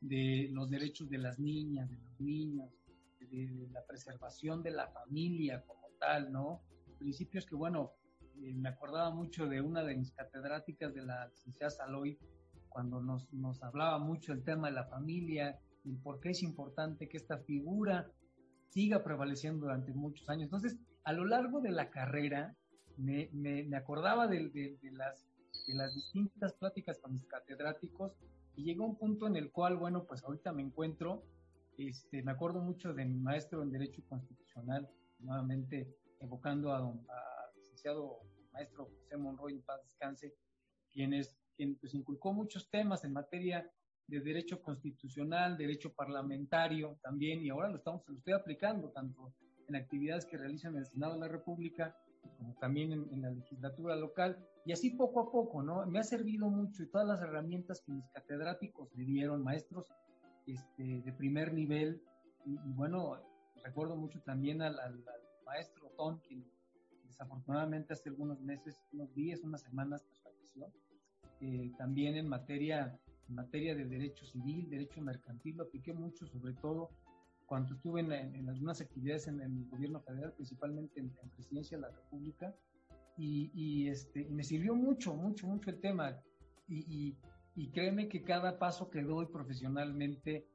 de 0.00 0.48
los 0.50 0.70
derechos 0.70 1.08
de 1.10 1.18
las 1.18 1.38
niñas, 1.38 1.90
de 1.90 1.96
los 1.96 2.20
niños, 2.20 2.70
de, 3.20 3.68
la 3.70 3.84
preservación 3.86 4.62
de 4.62 4.70
la 4.70 4.88
familia 4.88 5.62
como 5.66 5.88
tal, 5.98 6.32
¿no? 6.32 6.62
Principios 6.98 7.44
que, 7.44 7.54
bueno, 7.54 7.92
eh, 8.42 8.54
me 8.54 8.70
acordaba 8.70 9.10
mucho 9.10 9.46
de 9.46 9.60
una 9.60 9.82
de 9.84 9.94
mis 9.94 10.12
catedráticas 10.12 10.94
de 10.94 11.02
la 11.04 11.28
licenciada 11.28 11.70
Saloy, 11.70 12.18
cuando 12.70 13.00
nos, 13.00 13.30
nos 13.32 13.62
hablaba 13.62 13.98
mucho 13.98 14.32
el 14.32 14.42
tema 14.42 14.68
de 14.68 14.74
la 14.74 14.84
familia 14.84 15.58
y 15.86 15.96
por 15.96 16.20
qué 16.20 16.30
es 16.30 16.42
importante 16.42 17.08
que 17.08 17.16
esta 17.16 17.38
figura 17.38 18.10
siga 18.70 19.04
prevaleciendo 19.04 19.66
durante 19.66 19.92
muchos 19.92 20.28
años. 20.28 20.44
Entonces, 20.44 20.76
a 21.04 21.12
lo 21.12 21.24
largo 21.24 21.60
de 21.60 21.70
la 21.70 21.90
carrera, 21.90 22.56
me, 22.96 23.30
me, 23.32 23.76
acordaba 23.76 24.26
de, 24.26 24.48
de, 24.48 24.90
las, 24.92 25.26
de 25.66 25.74
las 25.74 25.94
distintas 25.94 26.54
pláticas 26.54 26.98
con 26.98 27.12
mis 27.12 27.24
catedráticos 27.26 28.12
y 28.56 28.64
llegó 28.64 28.84
un 28.84 28.96
punto 28.96 29.26
en 29.26 29.36
el 29.36 29.52
cual, 29.52 29.76
bueno, 29.76 30.04
pues 30.04 30.24
ahorita 30.24 30.52
me 30.52 30.62
encuentro, 30.62 31.22
este, 31.78 32.22
me 32.22 32.32
acuerdo 32.32 32.60
mucho 32.60 32.92
de 32.92 33.04
mi 33.04 33.18
maestro 33.18 33.62
en 33.62 33.70
Derecho 33.70 34.02
Constitucional, 34.08 34.88
nuevamente 35.20 35.94
evocando 36.20 36.72
a 36.72 36.80
don 36.80 37.06
licenciado 37.54 38.20
maestro 38.52 38.86
José 38.86 39.16
Monroy, 39.16 39.52
en 39.52 39.62
paz 39.62 39.80
descanse, 39.84 40.34
quien, 40.90 41.12
es, 41.12 41.36
quien 41.56 41.76
pues, 41.76 41.94
inculcó 41.94 42.32
muchos 42.32 42.68
temas 42.70 43.04
en 43.04 43.12
materia 43.12 43.70
de 44.06 44.20
derecho 44.20 44.62
constitucional, 44.62 45.56
derecho 45.56 45.92
parlamentario 45.92 46.98
también, 47.02 47.42
y 47.42 47.50
ahora 47.50 47.68
lo, 47.68 47.76
estamos, 47.76 48.02
lo 48.08 48.16
estoy 48.16 48.34
aplicando 48.34 48.90
tanto 48.90 49.32
en 49.68 49.76
actividades 49.76 50.24
que 50.24 50.36
realizan 50.36 50.74
en 50.74 50.80
el 50.80 50.86
Senado 50.86 51.14
de 51.14 51.20
la 51.20 51.28
República, 51.28 51.96
como 52.38 52.54
también 52.54 52.92
en, 52.92 53.22
la 53.22 53.30
legislatura 53.30 53.96
local, 53.96 54.38
y 54.64 54.72
así 54.72 54.90
poco 54.90 55.20
a 55.20 55.30
poco, 55.30 55.62
¿no? 55.62 55.84
Me 55.86 55.98
ha 55.98 56.04
servido 56.04 56.48
mucho 56.48 56.82
y 56.82 56.90
todas 56.90 57.06
las 57.06 57.20
herramientas 57.20 57.80
que 57.80 57.92
mis 57.92 58.08
catedráticos 58.10 58.88
me 58.94 59.04
dieron, 59.04 59.42
maestros 59.42 59.92
este, 60.46 61.02
de 61.02 61.12
primer 61.12 61.52
nivel, 61.52 62.00
y, 62.44 62.56
bueno, 62.72 63.20
recuerdo 63.64 63.96
mucho 63.96 64.20
también 64.22 64.62
al, 64.62 64.76
maestro 65.44 65.90
Tom, 65.96 66.18
quien 66.26 66.44
desafortunadamente 67.04 67.92
hace 67.92 68.08
algunos 68.08 68.40
meses, 68.40 68.80
unos 68.92 69.12
días, 69.14 69.40
unas 69.42 69.62
semanas, 69.62 70.04
pues 70.04 70.20
falleció. 70.20 70.72
Eh, 71.40 71.72
también 71.78 72.16
en 72.16 72.28
materia, 72.28 72.98
en 73.28 73.34
materia 73.34 73.74
de 73.74 73.84
derecho 73.84 74.24
civil, 74.26 74.68
derecho 74.68 75.00
mercantil, 75.00 75.56
lo 75.56 75.64
apliqué 75.64 75.92
mucho, 75.92 76.26
sobre 76.26 76.54
todo 76.54 76.90
cuando 77.46 77.74
estuve 77.74 78.00
en, 78.00 78.48
algunas 78.48 78.80
actividades 78.80 79.28
en, 79.28 79.40
el 79.40 79.68
gobierno 79.68 80.00
federal, 80.00 80.32
principalmente 80.32 81.00
en, 81.00 81.10
presidencia 81.34 81.78
de 81.78 81.82
la 81.82 81.90
República, 81.90 82.54
y, 83.18 83.88
este, 83.88 84.26
me 84.28 84.42
sirvió 84.42 84.74
mucho, 84.74 85.14
mucho, 85.14 85.46
mucho 85.46 85.70
el 85.70 85.80
tema. 85.80 86.20
Y, 86.68 87.16
créeme 87.72 88.08
que 88.08 88.22
cada 88.22 88.58
paso 88.58 88.90
que 88.90 89.02
doy 89.02 89.26
profesionalmente 89.26 90.46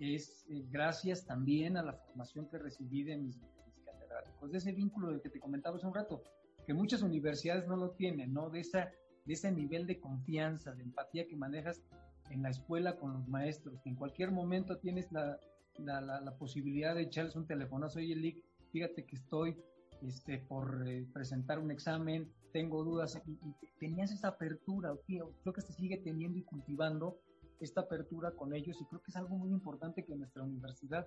es 0.00 0.44
eh, 0.48 0.64
gracias 0.70 1.24
también 1.24 1.76
a 1.76 1.82
la 1.82 1.92
formación 1.92 2.48
que 2.48 2.58
recibí 2.58 3.04
de 3.04 3.16
mis, 3.16 3.38
catedráticos, 3.84 4.50
de 4.50 4.58
ese 4.58 4.72
vínculo 4.72 5.10
del 5.10 5.20
que 5.20 5.30
te 5.30 5.38
comentaba 5.38 5.76
hace 5.76 5.86
un 5.86 5.94
rato, 5.94 6.22
que 6.66 6.74
muchas 6.74 7.02
universidades 7.02 7.66
no 7.66 7.76
lo 7.76 7.90
tienen, 7.90 8.32
¿no? 8.32 8.50
De, 8.50 8.60
esa, 8.60 8.90
de 9.24 9.34
ese 9.34 9.52
nivel 9.52 9.86
de 9.86 10.00
confianza, 10.00 10.72
de 10.72 10.82
empatía 10.82 11.26
que 11.26 11.36
manejas 11.36 11.82
en 12.30 12.42
la 12.42 12.50
escuela 12.50 12.96
con 12.96 13.12
los 13.12 13.28
maestros, 13.28 13.80
que 13.82 13.88
en 13.88 13.96
cualquier 13.96 14.30
momento 14.30 14.78
tienes 14.78 15.10
la, 15.12 15.38
la, 15.78 16.00
la, 16.00 16.38
posibilidad 16.38 16.94
de 16.94 17.02
echarles 17.02 17.36
un 17.36 17.46
telefonazo, 17.46 17.98
oye, 17.98 18.14
Lick, 18.14 18.42
fíjate 18.72 19.04
que 19.04 19.16
estoy 19.16 19.56
este, 20.02 20.38
por 20.38 20.86
eh, 20.86 21.06
presentar 21.12 21.58
un 21.58 21.70
examen, 21.70 22.32
tengo 22.52 22.84
dudas, 22.84 23.20
y, 23.26 23.38
tenías 23.78 24.12
esa 24.12 24.28
apertura, 24.28 24.92
creo 25.06 25.52
que 25.52 25.60
se 25.60 25.72
sigue 25.72 25.98
teniendo 25.98 26.38
y 26.38 26.42
cultivando 26.42 27.18
esta 27.60 27.82
apertura 27.82 28.32
con 28.32 28.54
ellos, 28.54 28.80
y 28.80 28.84
creo 28.86 29.02
que 29.02 29.10
es 29.10 29.16
algo 29.16 29.36
muy 29.36 29.50
importante 29.50 30.04
que 30.04 30.14
nuestra 30.14 30.42
universidad, 30.42 31.06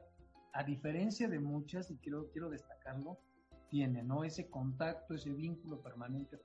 a 0.54 0.63
diferencia 0.63 1.30
de 1.30 1.40
muchas, 1.40 1.92
y 1.92 1.98
quiero, 1.98 2.30
quiero 2.32 2.50
destacarlo, 2.50 3.18
tiene, 3.70 4.04
¿no? 4.04 4.25
Ese 4.25 4.50
contacto, 4.50 5.13
ese 5.13 5.32
vínculo 5.32 5.82
permanente 5.82 6.38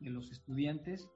de 0.00 0.10
los 0.10 0.30
estudiantes, 0.30 1.08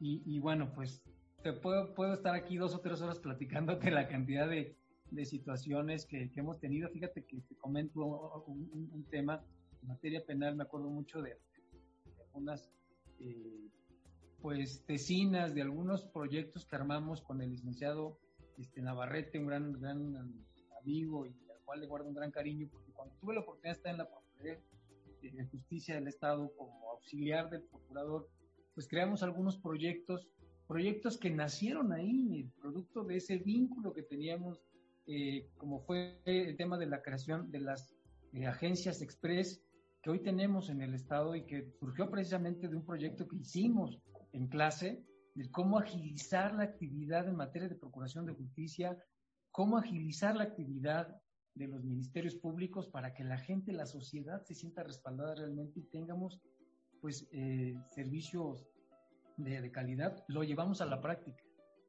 y, 0.00 0.22
y 0.24 0.40
bueno, 0.40 0.72
pues 0.74 1.02
te 1.42 1.52
puedo, 1.52 1.94
puedo 1.94 2.14
estar 2.14 2.34
aquí 2.34 2.56
dos 2.56 2.74
o 2.74 2.80
tres 2.80 3.00
horas 3.00 3.18
platicándote 3.18 3.90
la 3.90 4.08
cantidad 4.08 4.48
de, 4.48 4.76
de 5.10 5.24
situaciones 5.24 6.04
que, 6.04 6.30
hemos 6.36 6.58
tenido. 6.58 6.88
Fíjate 6.90 7.24
que 7.24 7.40
te 7.40 7.54
comento 7.56 8.44
un, 8.46 9.06
tema 9.10 9.42
en 9.82 9.88
materia 9.88 10.24
penal, 10.24 10.56
me 10.56 10.64
acuerdo 10.64 10.88
mucho 10.88 11.22
de, 11.22 11.38
algunas 12.26 12.70
eh, 13.20 13.68
pues 14.40 14.84
tesinas, 14.86 15.54
de 15.54 15.62
algunos 15.62 16.04
proyectos 16.04 16.66
que 16.66 16.76
armamos 16.76 17.22
con 17.22 17.40
el 17.40 17.50
licenciado 17.50 18.18
este, 18.58 18.82
Navarrete, 18.82 19.38
un 19.38 19.46
gran, 19.46 19.72
gran 19.72 20.34
amigo 20.80 21.26
y 21.26 21.30
al 21.50 21.60
cual 21.64 21.80
le 21.80 21.86
guardo 21.86 22.08
un 22.08 22.14
gran 22.14 22.30
cariño, 22.30 22.68
porque 22.70 22.92
cuando 22.92 23.14
tuve 23.16 23.34
la 23.34 23.40
oportunidad 23.40 23.74
de 23.74 23.76
estar 23.76 23.92
en 23.92 23.98
la 23.98 24.08
Procuraduría 24.08 24.60
de 25.22 25.44
Justicia 25.46 25.94
del 25.94 26.08
Estado 26.08 26.52
como 26.56 26.90
auxiliar 26.90 27.50
del 27.50 27.62
procurador, 27.62 28.28
pues 28.74 28.86
creamos 28.86 29.22
algunos 29.22 29.56
proyectos 29.56 30.28
proyectos 30.68 31.18
que 31.18 31.30
nacieron 31.30 31.92
ahí, 31.92 32.48
producto 32.60 33.02
de 33.02 33.16
ese 33.16 33.38
vínculo 33.38 33.92
que 33.92 34.02
teníamos 34.02 34.62
eh, 35.10 35.48
como 35.56 35.80
fue 35.80 36.20
el 36.26 36.54
tema 36.58 36.76
de 36.76 36.84
la 36.84 37.00
creación 37.00 37.50
de 37.50 37.60
las 37.60 37.90
eh, 38.34 38.46
agencias 38.46 39.00
express 39.00 39.64
que 40.02 40.10
hoy 40.10 40.22
tenemos 40.22 40.68
en 40.68 40.82
el 40.82 40.92
Estado 40.92 41.34
y 41.34 41.46
que 41.46 41.72
surgió 41.80 42.10
precisamente 42.10 42.68
de 42.68 42.76
un 42.76 42.84
proyecto 42.84 43.26
que 43.26 43.36
hicimos 43.36 43.98
en 44.32 44.48
clase, 44.48 45.02
de 45.34 45.50
cómo 45.50 45.78
agilizar 45.78 46.54
la 46.54 46.64
actividad 46.64 47.26
en 47.26 47.36
materia 47.36 47.70
de 47.70 47.74
procuración 47.74 48.26
de 48.26 48.34
justicia, 48.34 49.02
cómo 49.50 49.78
agilizar 49.78 50.36
la 50.36 50.44
actividad 50.44 51.08
de 51.54 51.68
los 51.68 51.82
ministerios 51.82 52.34
públicos 52.34 52.86
para 52.88 53.14
que 53.14 53.24
la 53.24 53.38
gente, 53.38 53.72
la 53.72 53.86
sociedad 53.86 54.42
se 54.42 54.54
sienta 54.54 54.82
respaldada 54.82 55.36
realmente 55.36 55.80
y 55.80 55.84
tengamos 55.84 56.38
pues 57.00 57.26
eh, 57.32 57.74
servicios 57.94 58.68
de, 59.38 59.60
de, 59.60 59.70
calidad, 59.70 60.24
lo 60.28 60.42
llevamos 60.44 60.80
a 60.80 60.86
la 60.86 61.00
práctica. 61.00 61.42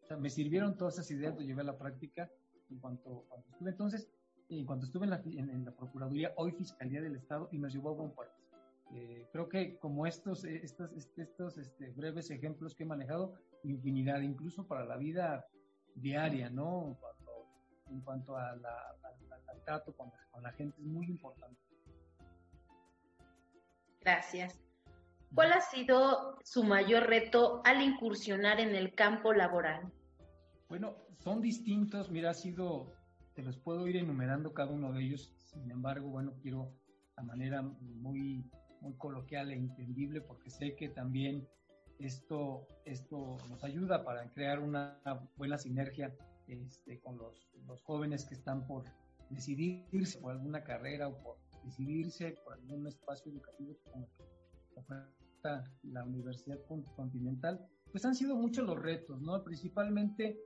O 0.04 0.08
sea, 0.08 0.18
me 0.18 0.30
sirvieron 0.30 0.78
todas 0.78 0.96
esas 0.96 1.12
ideas, 1.12 1.36
lo 1.36 1.42
llevé 1.42 1.62
a 1.62 1.66
la 1.66 1.78
práctica 1.78 2.30
en 2.70 2.80
cuanto, 2.80 3.26
estuve 3.52 3.72
entonces, 3.72 4.10
en 4.50 4.66
cuanto 4.66 4.86
estuve 4.86 5.06
en 5.06 5.10
la, 5.12 5.22
en, 5.26 5.66
la, 5.66 5.72
Procuraduría, 5.72 6.34
hoy 6.38 6.52
Fiscalía 6.52 7.02
del 7.02 7.16
Estado, 7.16 7.50
y 7.52 7.58
nos 7.58 7.74
llevó 7.74 7.90
a 7.90 7.94
buen 7.94 8.12
puerto. 8.12 8.36
Eh, 8.94 9.28
creo 9.32 9.50
que 9.50 9.78
como 9.78 10.08
estos, 10.08 10.46
eh, 10.46 10.62
estos, 10.64 10.92
estos 11.18 11.58
este, 11.58 11.92
breves 11.92 12.32
ejemplos 12.32 12.74
que 12.74 12.84
he 12.84 12.88
manejado, 12.88 13.36
infinidad, 13.64 14.22
incluso 14.22 14.66
para 14.66 14.86
la 14.86 14.98
vida 14.98 15.46
diaria, 15.96 16.50
¿no? 16.50 16.98
en 17.92 18.02
cuanto 18.02 18.38
a 18.38 18.56
la, 18.56 18.96
al 19.48 19.64
trato 19.64 19.94
con, 19.94 20.12
con 20.32 20.44
la 20.44 20.52
gente, 20.52 20.80
es 20.80 20.88
muy 20.88 21.08
importante. 21.08 21.60
Gracias. 24.02 24.69
¿Cuál 25.34 25.54
ha 25.54 25.62
sido 25.62 26.38
su 26.44 26.64
mayor 26.64 27.08
reto 27.08 27.62
al 27.64 27.82
incursionar 27.82 28.60
en 28.60 28.76
el 28.76 28.96
campo 28.96 29.34
laboral? 29.34 29.92
Bueno, 30.68 30.96
son 31.20 31.42
distintos, 31.42 32.10
mira, 32.10 32.32
ha 32.32 32.34
sido, 32.34 32.94
te 33.36 33.44
los 33.44 33.58
puedo 33.58 33.88
ir 33.88 33.98
enumerando 33.98 34.54
cada 34.54 34.72
uno 34.72 34.92
de 34.92 35.04
ellos, 35.04 35.34
sin 35.38 35.70
embargo, 35.72 36.10
bueno, 36.10 36.34
quiero 36.42 36.74
la 37.18 37.24
manera 37.24 37.62
muy, 37.62 38.50
muy 38.82 38.96
coloquial 38.98 39.52
e 39.52 39.56
entendible 39.56 40.22
porque 40.22 40.50
sé 40.50 40.76
que 40.76 40.90
también 40.90 41.48
esto, 42.00 42.66
esto 42.86 43.38
nos 43.50 43.64
ayuda 43.64 44.04
para 44.04 44.30
crear 44.32 44.60
una 44.60 45.00
buena 45.36 45.58
sinergia 45.58 46.16
este, 46.48 47.00
con 47.00 47.18
los, 47.18 47.48
jóvenes 47.84 48.26
que 48.26 48.34
están 48.34 48.66
por 48.66 48.86
decidirse 49.30 50.20
por 50.20 50.32
alguna 50.32 50.64
carrera 50.64 51.08
o 51.08 51.22
por 51.22 51.38
decidirse 51.64 52.36
por 52.44 52.54
algún 52.54 52.88
espacio 52.88 53.32
educativo 53.32 53.78
como 53.84 54.08
el 54.76 55.19
la 55.84 56.04
Universidad 56.04 56.60
Continental, 56.96 57.66
pues 57.92 58.06
han 58.06 58.16
sido 58.16 58.36
muchos 58.36 58.66
los 58.66 58.80
retos, 58.80 59.22
¿no? 59.22 59.44
Principalmente 59.44 60.40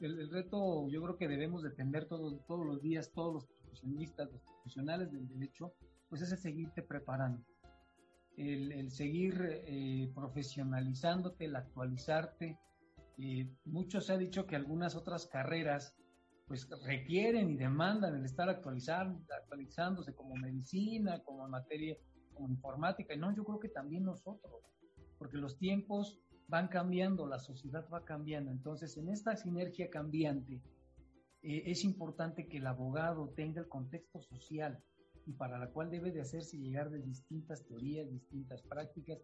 el, 0.00 0.30
reto 0.30 0.88
yo 0.88 1.02
creo 1.02 1.16
que 1.16 1.28
debemos 1.28 1.62
de 1.62 1.70
tener 1.70 2.06
todos, 2.06 2.44
todos 2.46 2.66
los 2.66 2.82
días, 2.82 3.10
todos 3.12 3.34
los 3.34 3.46
profesionistas, 3.46 4.30
los 4.30 4.42
profesionales 4.42 5.10
del 5.10 5.28
derecho, 5.28 5.72
pues 6.08 6.22
es 6.22 6.32
el 6.32 6.38
seguirte 6.38 6.82
preparando, 6.82 7.42
el, 8.36 8.90
seguir 8.90 9.34
eh, 9.66 10.10
profesionalizándote, 10.14 11.46
el 11.46 11.56
actualizarte. 11.56 12.58
Eh, 13.18 13.50
mucho 13.64 14.00
se 14.00 14.12
ha 14.14 14.18
dicho 14.18 14.46
que 14.46 14.56
algunas 14.56 14.96
otras 14.96 15.26
carreras 15.26 15.94
pues 16.46 16.68
requieren 16.84 17.50
y 17.50 17.56
demandan 17.56 18.16
el 18.16 18.24
estar 18.24 18.48
actualizando, 18.48 19.24
actualizándose 19.32 20.14
como 20.14 20.34
medicina, 20.34 21.20
como 21.22 21.46
materia, 21.48 21.96
informática. 22.48 23.14
Y 23.14 23.18
no, 23.18 23.34
yo 23.34 23.44
creo 23.44 23.60
que 23.60 23.68
también 23.68 24.04
nosotros, 24.04 24.62
porque 25.18 25.36
los 25.36 25.58
tiempos 25.58 26.20
van 26.48 26.68
cambiando, 26.68 27.26
la 27.26 27.38
sociedad 27.38 27.86
va 27.92 28.04
cambiando. 28.04 28.50
Entonces, 28.50 28.96
en 28.96 29.08
esta 29.08 29.36
sinergia 29.36 29.88
cambiante, 29.88 30.60
eh, 31.42 31.62
es 31.66 31.84
importante 31.84 32.48
que 32.48 32.58
el 32.58 32.66
abogado 32.66 33.28
tenga 33.30 33.60
el 33.60 33.68
contexto 33.68 34.20
social 34.20 34.82
y 35.26 35.32
para 35.32 35.58
la 35.58 35.68
cual 35.68 35.90
debe 35.90 36.10
de 36.10 36.20
hacerse 36.20 36.58
llegar 36.58 36.90
de 36.90 37.00
distintas 37.00 37.64
teorías, 37.64 38.10
distintas 38.10 38.62
prácticas, 38.62 39.18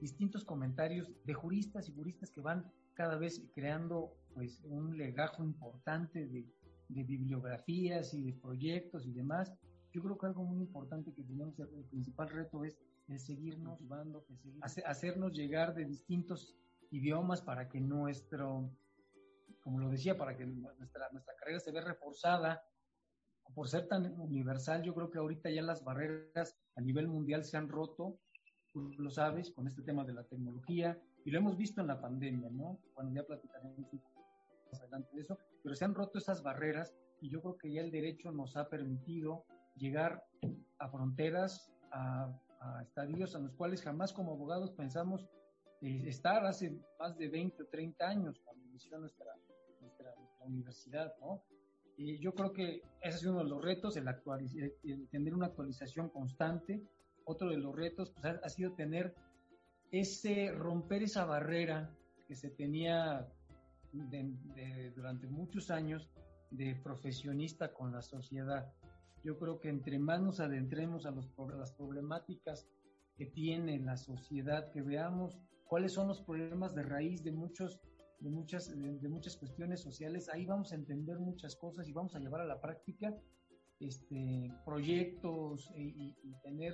distintos 0.00 0.44
comentarios 0.44 1.12
de 1.24 1.34
juristas 1.34 1.88
y 1.88 1.92
juristas 1.92 2.30
que 2.30 2.40
van 2.40 2.70
cada 2.94 3.16
vez 3.16 3.48
creando 3.54 4.16
pues 4.34 4.60
un 4.64 4.96
legajo 4.96 5.44
importante 5.44 6.26
de, 6.26 6.46
de 6.88 7.04
bibliografías 7.04 8.12
y 8.12 8.22
de 8.22 8.32
proyectos 8.32 9.06
y 9.06 9.12
demás. 9.12 9.52
Yo 9.92 10.02
creo 10.02 10.16
que 10.16 10.26
algo 10.26 10.44
muy 10.44 10.60
importante 10.60 11.12
que 11.12 11.22
tenemos, 11.22 11.58
el 11.58 11.84
principal 11.84 12.30
reto 12.30 12.64
es 12.64 12.78
el 13.08 13.18
seguirnos 13.18 13.78
llevando, 13.80 14.24
hacernos 14.62 15.32
llegar 15.32 15.74
de 15.74 15.84
distintos 15.84 16.56
idiomas 16.90 17.42
para 17.42 17.68
que 17.68 17.80
nuestro, 17.80 18.70
como 19.60 19.80
lo 19.80 19.90
decía, 19.90 20.16
para 20.16 20.36
que 20.36 20.46
nuestra, 20.46 21.10
nuestra 21.10 21.34
carrera 21.36 21.60
se 21.60 21.72
vea 21.72 21.82
reforzada. 21.82 22.62
Por 23.54 23.68
ser 23.68 23.86
tan 23.86 24.18
universal, 24.18 24.82
yo 24.82 24.94
creo 24.94 25.10
que 25.10 25.18
ahorita 25.18 25.50
ya 25.50 25.60
las 25.60 25.84
barreras 25.84 26.56
a 26.74 26.80
nivel 26.80 27.06
mundial 27.08 27.44
se 27.44 27.58
han 27.58 27.68
roto, 27.68 28.18
tú 28.72 28.92
lo 28.98 29.10
sabes, 29.10 29.50
con 29.50 29.66
este 29.66 29.82
tema 29.82 30.04
de 30.04 30.14
la 30.14 30.24
tecnología, 30.24 30.98
y 31.24 31.30
lo 31.30 31.38
hemos 31.38 31.58
visto 31.58 31.82
en 31.82 31.88
la 31.88 32.00
pandemia, 32.00 32.48
¿no? 32.50 32.80
Bueno, 32.94 33.12
ya 33.12 33.24
platicaremos 33.24 33.76
más 34.70 34.80
adelante 34.80 35.14
de 35.14 35.20
eso, 35.20 35.38
pero 35.62 35.74
se 35.74 35.84
han 35.84 35.94
roto 35.94 36.18
esas 36.18 36.42
barreras 36.42 36.94
y 37.20 37.28
yo 37.28 37.42
creo 37.42 37.58
que 37.58 37.72
ya 37.72 37.82
el 37.82 37.90
derecho 37.90 38.32
nos 38.32 38.56
ha 38.56 38.68
permitido 38.68 39.44
llegar 39.76 40.24
a 40.78 40.88
fronteras, 40.88 41.70
a, 41.90 42.32
estadios 42.80 43.34
en 43.34 43.44
los 43.44 43.54
cuales 43.54 43.82
jamás 43.82 44.12
como 44.12 44.32
abogados 44.32 44.70
pensamos 44.70 45.26
eh, 45.80 46.04
estar 46.06 46.46
hace 46.46 46.78
más 47.00 47.18
de 47.18 47.28
20 47.28 47.64
o 47.64 47.66
30 47.66 48.06
años 48.06 48.40
cuando 48.44 48.64
inició 48.66 48.98
nuestra, 48.98 49.34
nuestra, 49.80 50.14
universidad, 50.44 51.12
¿no? 51.20 51.42
Y 51.96 52.18
yo 52.18 52.34
creo 52.34 52.52
que 52.52 52.82
ese 53.00 53.16
es 53.16 53.26
uno 53.26 53.38
de 53.38 53.50
los 53.50 53.62
retos, 53.62 53.96
el, 53.96 54.08
el 54.84 55.08
tener 55.08 55.34
una 55.34 55.46
actualización 55.46 56.08
constante. 56.08 56.82
Otro 57.24 57.50
de 57.50 57.58
los 57.58 57.74
retos 57.74 58.10
pues, 58.10 58.24
ha, 58.42 58.48
sido 58.48 58.72
tener 58.74 59.14
ese, 59.92 60.50
romper 60.52 61.02
esa 61.02 61.24
barrera 61.24 61.94
que 62.26 62.34
se 62.34 62.50
tenía 62.50 63.28
durante 64.94 65.26
muchos 65.26 65.70
años 65.70 66.10
de 66.50 66.74
profesionista 66.76 67.72
con 67.72 67.92
la 67.92 68.02
sociedad. 68.02 68.72
Yo 69.24 69.38
creo 69.38 69.60
que 69.60 69.68
entre 69.68 69.98
más 69.98 70.20
nos 70.20 70.40
adentremos 70.40 71.06
a, 71.06 71.10
los, 71.10 71.30
las 71.56 71.72
problemáticas 71.72 72.66
que 73.16 73.26
tiene 73.26 73.78
la 73.78 73.96
sociedad, 73.96 74.70
que 74.72 74.82
veamos 74.82 75.38
cuáles 75.66 75.92
son 75.92 76.08
los 76.08 76.20
problemas 76.20 76.74
de 76.74 76.82
raíz 76.82 77.22
de 77.22 77.32
muchos 77.32 77.80
de 78.18 78.30
muchas 78.30 78.70
de, 78.70 79.08
muchas 79.08 79.36
cuestiones 79.36 79.80
sociales, 79.80 80.28
ahí 80.28 80.46
vamos 80.46 80.72
a 80.72 80.76
entender 80.76 81.18
muchas 81.18 81.56
cosas 81.56 81.88
y 81.88 81.92
vamos 81.92 82.14
a 82.14 82.20
llevar 82.20 82.40
a 82.40 82.44
la 82.44 82.60
práctica 82.60 83.12
este, 83.80 84.48
proyectos 84.64 85.68
y, 85.74 86.14
tener 86.44 86.72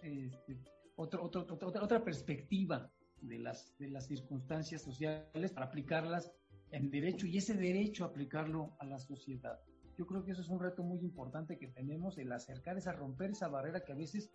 este, 0.00 0.60
otro, 0.94 1.24
otro, 1.24 1.44
otra, 1.50 1.82
otra 1.82 2.04
perspectiva 2.04 2.88
de 3.20 3.38
las, 3.38 3.76
de 3.78 3.88
las 3.88 4.06
circunstancias 4.06 4.82
sociales 4.82 5.52
para 5.52 5.66
aplicarlas 5.66 6.32
en 6.70 6.90
derecho 6.90 7.26
y 7.26 7.38
ese 7.38 7.54
derecho 7.54 8.04
aplicarlo 8.04 8.76
a 8.78 8.86
la 8.86 8.98
sociedad. 8.98 9.58
Yo 9.98 10.06
creo 10.06 10.24
que 10.24 10.32
eso 10.32 10.40
es 10.40 10.48
un 10.48 10.60
reto 10.60 10.82
muy 10.82 11.00
importante 11.00 11.58
que 11.58 11.68
tenemos, 11.68 12.18
el 12.18 12.32
acercar 12.32 12.76
esa, 12.78 12.92
romper 12.92 13.30
esa 13.30 13.48
barrera 13.48 13.84
que 13.84 13.92
a 13.92 13.96
veces 13.96 14.30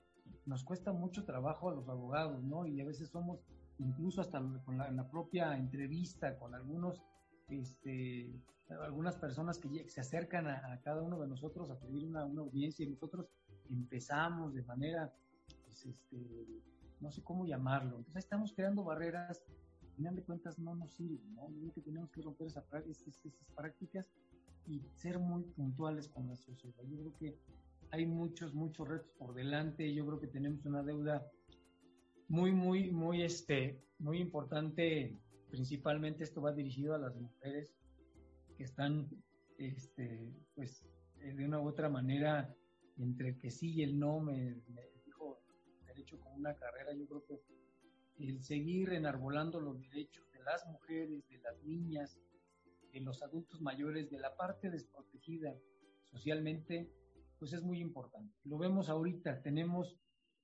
nos 0.46 0.64
cuesta 0.64 0.92
mucho 0.94 1.26
trabajo 1.26 1.70
a 1.70 1.74
los 1.74 1.90
abogados, 1.90 2.44
¿no? 2.44 2.66
Y 2.66 2.80
a 2.82 2.86
veces 2.86 3.10
somos, 3.10 3.40
incluso 3.80 4.22
hasta 4.22 4.40
con 4.66 4.78
la, 4.78 5.10
propia 5.10 5.58
entrevista 5.58 6.38
con 6.38 6.54
algunos, 6.54 7.04
este, 7.50 8.32
algunas 8.70 9.18
personas 9.18 9.58
que 9.58 9.90
se 9.90 10.02
acercan 10.02 10.48
a, 10.48 10.80
cada 10.82 11.02
uno 11.02 11.20
de 11.20 11.28
nosotros 11.28 11.70
a 11.72 11.80
pedir 11.80 12.06
una, 12.06 12.22
audiencia 12.22 12.86
y 12.86 12.90
nosotros 12.90 13.28
empezamos 13.70 14.54
de 14.54 14.64
manera, 14.64 15.12
pues, 15.66 15.86
este, 15.86 16.48
no 17.00 17.12
sé 17.12 17.24
cómo 17.24 17.46
llamarlo. 17.46 17.98
Entonces 17.98 18.24
estamos 18.24 18.54
creando 18.54 18.84
barreras 18.84 19.44
final 19.98 20.16
de 20.16 20.24
cuentas 20.24 20.60
no 20.60 20.76
nos 20.76 20.94
sirve, 20.94 21.26
¿no? 21.32 21.48
Creo 21.48 21.74
que 21.74 21.82
tenemos 21.82 22.12
que 22.12 22.22
romper 22.22 22.48
esas 22.48 22.64
prácticas 23.56 24.08
y 24.68 24.82
ser 24.96 25.18
muy 25.18 25.44
puntuales 25.44 26.10
con 26.10 26.28
la 26.28 26.36
sociedad. 26.36 26.84
Yo 26.84 26.98
creo 26.98 27.18
que 27.18 27.38
hay 27.92 28.06
muchos, 28.06 28.54
muchos 28.54 28.88
retos 28.88 29.12
por 29.18 29.34
delante. 29.34 29.94
Yo 29.94 30.06
creo 30.06 30.20
que 30.20 30.28
tenemos 30.28 30.66
una 30.66 30.84
deuda 30.84 31.26
muy, 32.28 32.52
muy, 32.52 32.92
muy, 32.92 33.24
este, 33.24 33.82
muy 34.00 34.20
importante. 34.20 35.18
Principalmente 35.50 36.24
esto 36.24 36.42
va 36.42 36.52
dirigido 36.52 36.94
a 36.94 37.00
las 37.00 37.16
mujeres 37.16 37.74
que 38.58 38.64
están, 38.64 39.10
este, 39.58 40.34
pues, 40.54 40.84
de 41.16 41.46
una 41.46 41.60
u 41.62 41.68
otra 41.68 41.90
manera, 41.90 42.54
entre 42.98 43.30
el 43.30 43.38
que 43.38 43.52
sí 43.52 43.74
y 43.76 43.84
el 43.84 43.98
no, 43.98 44.20
me, 44.20 44.62
me 44.68 44.82
dijo 45.06 45.40
derecho 45.86 46.20
como 46.20 46.36
una 46.36 46.54
carrera. 46.56 46.94
Yo 46.94 47.08
creo 47.08 47.26
que 47.26 47.42
el 48.20 48.44
seguir 48.44 48.92
enarbolando 48.94 49.62
los 49.62 49.80
derechos 49.80 50.30
de 50.32 50.44
las 50.44 50.66
mujeres, 50.68 51.26
de 51.30 51.38
las 51.38 51.64
niñas, 51.64 52.18
de 52.92 53.02
los 53.02 53.22
adultos 53.22 53.62
mayores, 53.62 54.10
de 54.10 54.20
la 54.20 54.36
parte 54.36 54.70
desprotegida 54.70 55.56
socialmente, 56.12 56.92
pues 57.40 57.54
es 57.54 57.62
muy 57.62 57.80
importante. 57.80 58.34
Lo 58.44 58.58
vemos 58.58 58.90
ahorita, 58.90 59.42
tenemos 59.42 59.96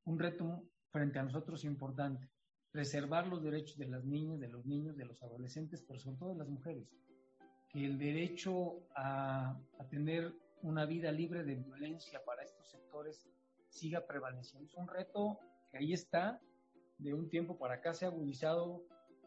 un 0.06 0.20
reto 0.20 0.64
frente 0.90 1.20
a 1.20 1.24
nosotros 1.24 1.64
importante, 1.64 2.30
preservar 2.72 3.28
los 3.28 3.44
derechos 3.44 3.78
de 3.78 3.88
las 3.88 4.04
niñas, 4.04 4.40
de 4.40 4.50
los 4.50 4.66
niños, 4.66 4.96
de 4.96 5.06
los 5.06 5.22
adolescentes, 5.24 5.84
pero 5.88 6.00
sobre 6.00 6.18
todo 6.18 6.30
de 6.30 6.40
las 6.40 6.50
mujeres. 6.50 6.88
Que 7.70 7.86
el 7.86 7.98
derecho 7.98 8.88
a, 8.96 9.60
a 9.80 9.88
tener 9.90 10.34
una 10.62 10.86
vida 10.86 11.12
libre 11.12 11.44
de 11.44 11.56
violencia 11.56 12.24
para 12.26 12.44
estos 12.44 12.70
sectores 12.70 13.28
siga 13.70 14.06
prevaleciendo. 14.06 14.68
Es 14.68 14.76
un 14.76 14.88
reto 14.88 15.40
que 15.72 15.80
ahí 15.80 15.94
está, 15.94 16.40
de 16.98 17.14
un 17.14 17.30
tiempo 17.30 17.58
para 17.58 17.76
acá 17.76 17.94
se 17.94 18.06
ha 18.06 18.10
agudizado 18.10 18.84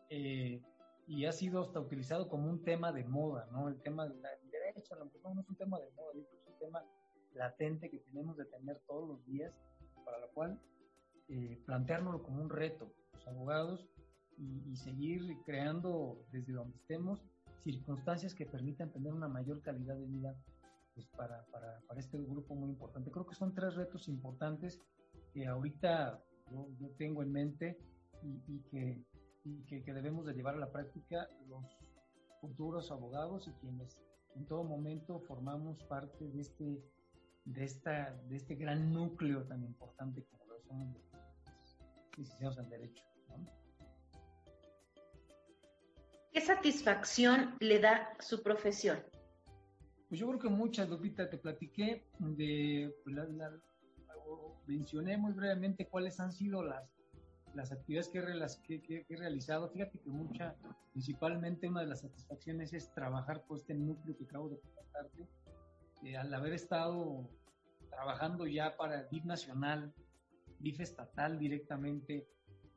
eh, 0.09 0.62
y 1.06 1.24
ha 1.24 1.32
sido 1.32 1.60
hasta 1.60 1.80
utilizado 1.80 2.28
como 2.28 2.50
un 2.50 2.62
tema 2.64 2.92
de 2.92 3.04
moda, 3.04 3.48
¿no? 3.52 3.68
El 3.68 3.80
tema 3.80 4.08
del 4.08 4.20
derecho 4.50 4.94
a 4.94 4.98
la 4.98 5.04
mujer 5.04 5.20
no 5.22 5.40
es 5.40 5.48
un 5.48 5.56
tema 5.56 5.78
de 5.78 5.90
moda, 5.92 6.12
es 6.14 6.46
un 6.46 6.58
tema 6.58 6.84
latente 7.34 7.90
que 7.90 7.98
tenemos 7.98 8.36
de 8.36 8.44
tener 8.46 8.80
todos 8.86 9.08
los 9.08 9.26
días, 9.26 9.52
para 10.04 10.18
lo 10.18 10.28
cual 10.32 10.60
eh, 11.28 11.60
planteárnoslo 11.66 12.22
como 12.22 12.42
un 12.42 12.50
reto, 12.50 12.92
los 13.12 13.26
abogados, 13.28 13.88
y, 14.38 14.76
seguir 14.76 15.34
creando 15.46 16.26
desde 16.30 16.52
donde 16.52 16.76
estemos 16.76 17.24
circunstancias 17.64 18.34
que 18.34 18.44
permitan 18.44 18.92
tener 18.92 19.14
una 19.14 19.28
mayor 19.28 19.62
calidad 19.62 19.96
de 19.96 20.04
vida 20.04 20.36
pues, 20.94 21.06
para, 21.16 21.46
para, 21.46 21.80
para 21.88 22.00
este 22.00 22.18
grupo 22.18 22.54
muy 22.54 22.68
importante. 22.68 23.10
Creo 23.10 23.26
que 23.26 23.34
son 23.34 23.54
tres 23.54 23.74
retos 23.74 24.08
importantes 24.08 24.78
que 25.32 25.46
ahorita 25.46 26.22
yo, 26.78 26.90
tengo 26.98 27.22
en 27.22 27.32
mente 27.32 27.78
y, 28.22 28.60
que, 28.70 29.02
que, 29.66 29.92
debemos 29.92 30.26
de 30.26 30.35
llevar 30.35 30.54
a 30.54 30.59
la 30.59 30.70
práctica 30.70 31.28
los 31.48 31.64
futuros 32.40 32.90
abogados 32.90 33.48
y 33.48 33.52
quienes 33.52 33.98
en 34.35 34.46
todo 34.46 34.64
momento 34.64 35.20
formamos 35.20 35.82
parte 35.85 36.28
de 36.28 36.40
este, 36.40 36.85
de 37.44 37.64
esta, 37.64 38.12
de 38.28 38.37
este 38.37 38.54
gran 38.54 38.92
núcleo 38.92 39.44
tan 39.44 39.62
importante 39.64 40.24
como 40.24 40.44
lo 40.46 40.61
son 40.62 40.92
los 40.92 42.18
licenciados 42.18 42.59
en 42.59 42.68
Derecho. 42.68 43.04
¿Qué 46.32 46.40
satisfacción 46.42 47.56
le 47.61 47.78
da 47.78 48.14
su 48.20 48.42
profesión? 48.42 49.02
Pues 50.09 50.20
yo 50.20 50.28
creo 50.28 50.38
que 50.38 50.48
muchas, 50.48 50.88
Lupita, 50.88 51.28
te 51.30 51.38
platiqué 51.38 52.06
de 52.18 52.94
pues, 53.02 53.16
la, 53.16 53.50
mencioné 54.66 55.16
muy 55.16 55.32
brevemente 55.32 55.88
cuáles 55.88 56.20
han 56.20 56.32
sido 56.32 56.62
las, 56.62 56.95
las 57.56 57.72
actividades 57.72 58.08
que, 58.08 58.82
que, 58.82 59.06
he 59.08 59.16
realizado. 59.16 59.68
Fíjate 59.70 59.98
que 59.98 60.10
mucha, 60.10 60.54
principalmente 60.92 61.68
una 61.68 61.80
de 61.80 61.88
las 61.88 62.02
satisfacciones 62.02 62.72
es 62.72 62.92
trabajar 62.92 63.42
por 63.46 63.58
este 63.58 63.74
núcleo 63.74 64.16
que 64.16 64.24
acabo 64.24 64.48
de 64.50 64.60
comentarte. 64.60 65.26
Eh, 66.04 66.16
al 66.16 66.32
haber 66.32 66.52
estado 66.52 67.28
trabajando 67.90 68.46
ya 68.46 68.76
para 68.76 69.04
DIF 69.04 69.24
nacional, 69.24 69.94
DIF 70.60 70.80
estatal 70.80 71.38
directamente, 71.38 72.28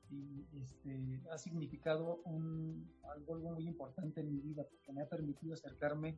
y 0.09 0.47
este, 0.59 1.21
ha 1.31 1.37
significado 1.37 2.21
un, 2.25 2.89
algo, 3.13 3.35
algo 3.35 3.51
muy 3.51 3.67
importante 3.67 4.21
en 4.21 4.33
mi 4.33 4.39
vida 4.39 4.63
porque 4.63 4.91
me 4.91 5.03
ha 5.03 5.09
permitido 5.09 5.53
acercarme 5.53 6.17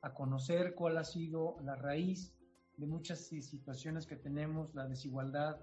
a 0.00 0.14
conocer 0.14 0.74
cuál 0.74 0.96
ha 0.96 1.04
sido 1.04 1.56
la 1.62 1.74
raíz 1.74 2.32
de 2.76 2.86
muchas 2.86 3.18
situaciones 3.18 4.06
que 4.06 4.16
tenemos, 4.16 4.74
la 4.74 4.86
desigualdad, 4.86 5.58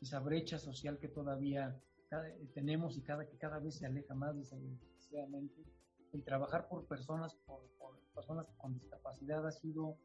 esa 0.00 0.20
brecha 0.20 0.58
social 0.58 0.98
que 0.98 1.08
todavía 1.08 1.78
tenemos 2.54 2.96
y 2.96 3.02
cada, 3.02 3.28
que 3.28 3.36
cada 3.36 3.58
vez 3.58 3.76
se 3.76 3.86
aleja 3.86 4.14
más 4.14 4.36
desgraciadamente. 4.36 5.62
El 6.12 6.24
trabajar 6.24 6.68
por 6.68 6.86
personas, 6.86 7.34
por, 7.46 7.60
personas 8.14 8.48
con 8.56 8.74
discapacidad 8.74 9.46
ha 9.46 9.52
sido 9.52 9.98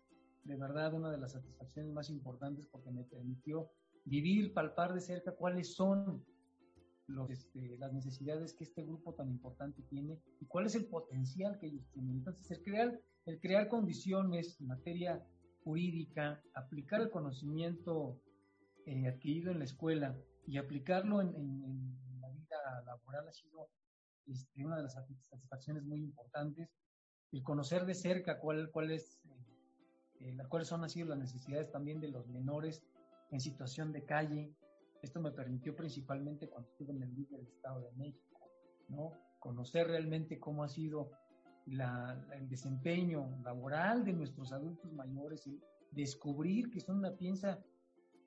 de 0.43 0.55
verdad 0.55 0.93
una 0.93 1.11
de 1.11 1.17
las 1.17 1.31
satisfacciones 1.31 1.91
más 1.91 2.09
importantes 2.09 2.67
porque 2.67 2.91
me 2.91 3.03
permitió 3.03 3.71
vivir, 4.03 4.53
palpar 4.53 4.93
de 4.93 5.01
cerca 5.01 5.31
cuáles 5.31 5.73
son 5.73 6.23
los, 7.07 7.31
este, 7.31 7.77
las 7.79 7.91
necesidades 7.93 8.53
que 8.53 8.65
este 8.65 8.83
grupo 8.83 9.13
tan 9.15 9.29
importante 9.29 9.81
tiene 9.83 10.19
y 10.39 10.45
cuál 10.45 10.67
es 10.67 10.75
el 10.75 10.85
potencial 10.85 11.57
que 11.57 11.67
ellos 11.67 11.87
tienen. 11.91 12.17
Entonces, 12.17 12.49
el 12.51 12.63
crear, 12.63 12.99
el 13.25 13.39
crear 13.39 13.67
condiciones 13.67 14.59
en 14.59 14.67
materia 14.67 15.25
jurídica, 15.63 16.43
aplicar 16.53 17.01
el 17.01 17.09
conocimiento 17.09 18.21
eh, 18.85 19.07
adquirido 19.07 19.51
en 19.51 19.57
la 19.57 19.65
escuela 19.65 20.15
y 20.45 20.57
aplicarlo 20.57 21.19
en, 21.21 21.97
la 22.21 22.29
vida 22.29 22.83
laboral 22.85 23.27
ha 23.27 23.33
sido 23.33 23.67
este, 24.27 24.63
una 24.63 24.77
de 24.77 24.83
las 24.83 24.93
satisfacciones 24.93 25.83
muy 25.83 26.01
importantes. 26.01 26.69
El 27.31 27.41
conocer 27.41 27.85
de 27.85 27.95
cerca 27.95 28.39
cuál, 28.39 28.69
cuál 28.71 28.91
es, 28.91 29.19
eh, 30.19 30.29
eh, 30.29 30.37
cuáles 30.49 30.67
son 30.67 30.87
sido 30.87 31.07
las 31.09 31.17
necesidades 31.17 31.71
también 31.71 31.99
de 31.99 32.09
los 32.09 32.27
menores 32.27 32.83
en 33.31 33.39
situación 33.39 33.91
de 33.91 34.05
calle, 34.05 34.53
Esto 35.01 35.19
me 35.19 35.31
permitió 35.31 35.75
principalmente 35.75 36.47
cuando 36.47 36.69
estuve 36.69 36.93
en 36.93 37.01
el 37.01 37.15
del 37.15 37.47
Estado 37.47 37.81
de 37.81 37.91
México, 37.93 38.39
¿no? 38.87 39.13
Conocer 39.39 39.87
realmente 39.87 40.39
cómo 40.39 40.63
ha 40.63 40.69
sido 40.69 41.11
el 41.65 42.47
desempeño 42.47 43.41
laboral 43.43 44.05
de 44.05 44.13
nuestros 44.13 44.51
adultos 44.51 44.93
mayores 44.93 45.47
y 45.47 45.59
descubrir 45.91 46.69
que 46.69 46.79
son 46.79 46.99
una 46.99 47.15
pieza 47.15 47.59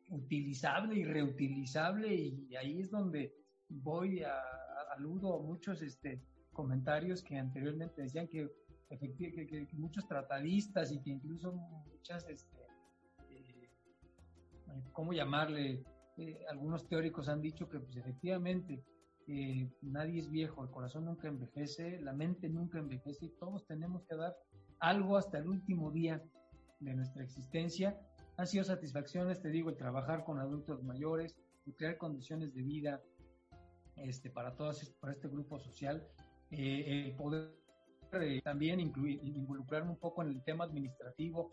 utilizable 0.08 0.96
y 0.96 1.04
reutilizable 1.04 2.14
y 2.14 2.56
ahí 2.56 2.80
es 2.80 2.90
donde 2.90 3.34
voy 3.68 4.22
a, 4.22 4.32
aludo 4.96 5.38
a 5.38 5.42
muchos 5.42 5.82
este, 5.82 6.22
comentarios 6.52 7.22
que 7.22 7.38
anteriormente 7.38 8.02
decían 8.02 8.26
que, 8.28 8.50
que, 8.88 9.68
muchos 9.74 10.06
tratadistas 10.08 10.92
y 10.92 11.00
que 11.00 11.10
incluso 11.10 11.52
muchas, 11.52 12.28
este, 12.28 12.56
eh, 13.30 13.68
¿cómo 14.92 15.12
llamarle? 15.12 15.84
Eh, 16.16 16.44
algunos 16.50 16.88
teóricos 16.88 17.28
han 17.28 17.40
dicho 17.40 17.68
que 17.68 17.78
pues 17.78 17.96
efectivamente 17.96 18.82
nadie 19.82 20.20
es 20.20 20.30
viejo, 20.30 20.64
el 20.64 20.70
corazón 20.70 21.04
nunca 21.04 21.28
envejece, 21.28 22.00
la 22.00 22.14
mente 22.14 22.48
nunca 22.48 22.78
envejece 22.78 23.26
y 23.26 23.28
todos 23.38 23.66
tenemos 23.66 24.02
que 24.04 24.16
dar 24.16 24.34
algo 24.80 25.16
hasta 25.16 25.38
el 25.38 25.48
último 25.48 25.90
día 25.90 26.22
de 26.80 26.94
nuestra 26.94 27.24
existencia. 27.24 28.00
Han 28.38 28.46
sido 28.46 28.62
satisfacciones, 28.62 29.42
te 29.42 29.50
digo, 29.50 29.68
el 29.68 29.76
trabajar 29.76 30.24
con 30.24 30.38
adultos 30.38 30.84
mayores, 30.84 31.36
el 31.66 31.74
crear 31.74 31.98
condiciones 31.98 32.54
de 32.54 32.62
vida 32.62 33.02
este, 33.96 34.30
para, 34.30 34.54
todos, 34.54 34.84
para 35.00 35.12
este 35.12 35.26
grupo 35.26 35.58
social, 35.58 36.06
eh, 36.52 37.04
el 37.06 37.16
poder 37.16 37.52
eh, 38.12 38.40
también 38.42 38.78
incluir, 38.78 39.18
involucrarme 39.24 39.90
un 39.90 39.98
poco 39.98 40.22
en 40.22 40.28
el 40.28 40.44
tema 40.44 40.64
administrativo 40.64 41.50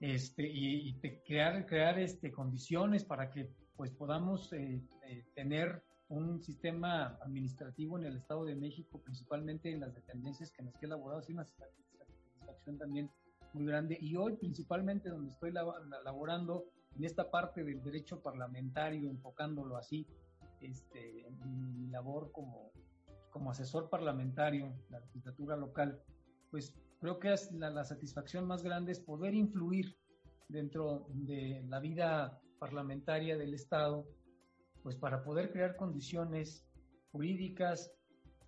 este, 0.00 0.42
y, 0.44 0.92
crear, 1.24 1.64
crear 1.64 1.96
este, 2.00 2.32
condiciones 2.32 3.04
para 3.04 3.30
que 3.30 3.48
pues, 3.76 3.92
podamos 3.92 4.52
eh, 4.52 4.82
tener 5.36 5.80
un 6.08 6.42
sistema 6.42 7.16
administrativo 7.22 8.00
en 8.00 8.06
el 8.06 8.16
Estado 8.16 8.44
de 8.44 8.56
México, 8.56 9.00
principalmente 9.00 9.70
en 9.70 9.78
las 9.78 9.94
dependencias 9.94 10.50
que 10.50 10.64
nos 10.64 10.74
queda 10.74 10.94
elaborado, 10.96 11.20
así 11.20 11.32
una 11.32 11.44
satisfacción 11.44 12.78
también 12.78 13.08
muy 13.54 13.66
grande. 13.66 13.96
Y 14.00 14.16
hoy, 14.16 14.36
principalmente, 14.36 15.08
donde 15.08 15.30
estoy 15.30 15.52
laborando 15.52 16.66
en 16.96 17.04
esta 17.04 17.30
parte 17.30 17.64
del 17.64 17.82
derecho 17.82 18.20
parlamentario, 18.20 19.10
enfocándolo 19.10 19.76
así, 19.76 20.06
este, 20.60 21.26
mi 21.44 21.88
labor 21.88 22.30
como, 22.32 22.72
como 23.30 23.50
asesor 23.50 23.88
parlamentario 23.88 24.66
en 24.66 24.84
la 24.90 25.00
legislatura 25.00 25.56
local, 25.56 26.00
pues 26.50 26.74
creo 27.00 27.18
que 27.18 27.32
es 27.32 27.52
la, 27.52 27.70
la 27.70 27.84
satisfacción 27.84 28.46
más 28.46 28.62
grande 28.62 28.92
es 28.92 29.00
poder 29.00 29.34
influir 29.34 29.96
dentro 30.48 31.06
de 31.10 31.64
la 31.68 31.80
vida 31.80 32.40
parlamentaria 32.58 33.36
del 33.36 33.54
Estado, 33.54 34.06
pues 34.82 34.96
para 34.96 35.24
poder 35.24 35.50
crear 35.50 35.76
condiciones 35.76 36.66
jurídicas 37.10 37.92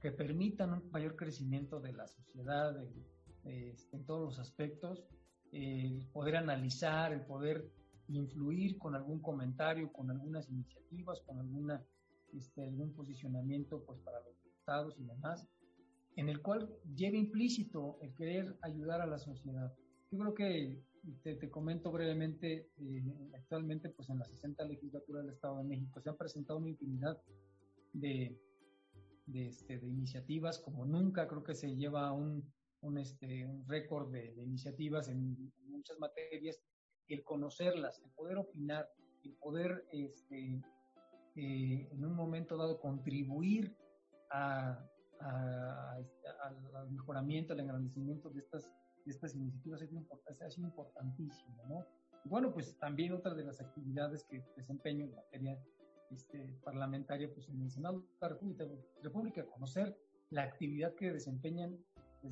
que 0.00 0.12
permitan 0.12 0.72
un 0.72 0.90
mayor 0.90 1.16
crecimiento 1.16 1.80
de 1.80 1.92
la 1.92 2.06
sociedad, 2.06 2.80
este, 2.82 3.15
en 3.46 4.04
todos 4.04 4.22
los 4.22 4.38
aspectos, 4.38 5.04
el 5.52 6.06
poder 6.12 6.36
analizar, 6.36 7.12
el 7.12 7.22
poder 7.22 7.70
influir 8.08 8.78
con 8.78 8.94
algún 8.94 9.20
comentario, 9.20 9.92
con 9.92 10.10
algunas 10.10 10.48
iniciativas, 10.50 11.20
con 11.20 11.38
alguna, 11.38 11.82
este, 12.32 12.64
algún 12.64 12.92
posicionamiento 12.92 13.82
pues, 13.84 13.98
para 14.00 14.20
los 14.20 14.44
estados 14.46 14.96
y 14.98 15.04
demás, 15.04 15.48
en 16.16 16.28
el 16.28 16.40
cual 16.40 16.68
lleva 16.94 17.16
implícito 17.16 17.98
el 18.00 18.14
querer 18.14 18.56
ayudar 18.62 19.00
a 19.00 19.06
la 19.06 19.18
sociedad. 19.18 19.72
Yo 20.10 20.18
creo 20.18 20.34
que 20.34 20.82
te, 21.22 21.50
comento 21.50 21.92
brevemente, 21.92 22.70
eh, 22.78 23.30
actualmente 23.34 23.90
pues 23.90 24.08
en 24.08 24.18
la 24.18 24.24
60 24.24 24.64
legislatura 24.64 25.20
del 25.20 25.30
Estado 25.30 25.58
de 25.58 25.64
México 25.64 26.00
se 26.00 26.08
han 26.08 26.16
presentado 26.16 26.58
una 26.58 26.70
infinidad 26.70 27.20
de, 27.92 28.40
de, 29.26 29.46
este, 29.46 29.78
de 29.78 29.86
iniciativas 29.86 30.58
como 30.58 30.84
nunca, 30.84 31.28
creo 31.28 31.44
que 31.44 31.54
se 31.54 31.76
lleva 31.76 32.12
un, 32.12 32.44
un, 32.86 32.98
este, 32.98 33.46
un 33.46 33.66
récord 33.66 34.10
de, 34.10 34.34
iniciativas 34.36 35.08
en, 35.08 35.52
muchas 35.68 35.98
materias, 35.98 36.60
el 37.08 37.22
conocerlas, 37.22 38.00
el 38.02 38.10
poder 38.10 38.38
opinar, 38.38 38.88
el 39.22 39.32
poder 39.34 39.86
este, 39.92 40.60
eh, 41.36 41.88
en 41.92 42.04
un 42.04 42.14
momento 42.14 42.56
dado 42.56 42.80
contribuir 42.80 43.76
a, 44.30 44.84
al 45.20 46.90
mejoramiento, 46.90 47.52
al 47.52 47.60
engrandecimiento 47.60 48.30
de 48.30 48.40
estas, 48.40 48.64
de 49.04 49.12
estas 49.12 49.34
iniciativas 49.34 49.82
ha 49.82 50.50
sido 50.50 50.66
importantísimo, 50.66 51.62
¿no? 51.68 51.86
bueno, 52.28 52.52
pues 52.52 52.76
también 52.78 53.12
otra 53.12 53.34
de 53.34 53.44
las 53.44 53.60
actividades 53.60 54.24
que 54.24 54.42
desempeño 54.56 55.04
en 55.04 55.14
materia 55.14 55.58
este, 56.10 56.58
parlamentaria, 56.64 57.32
pues 57.32 57.48
en 57.48 57.62
el 57.62 57.70
Senado 57.70 58.00
de 58.00 58.06
la 58.20 58.28
República, 59.02 59.44
conocer 59.46 59.96
la 60.30 60.42
actividad 60.42 60.94
que 60.94 61.12
desempeñan 61.12 61.78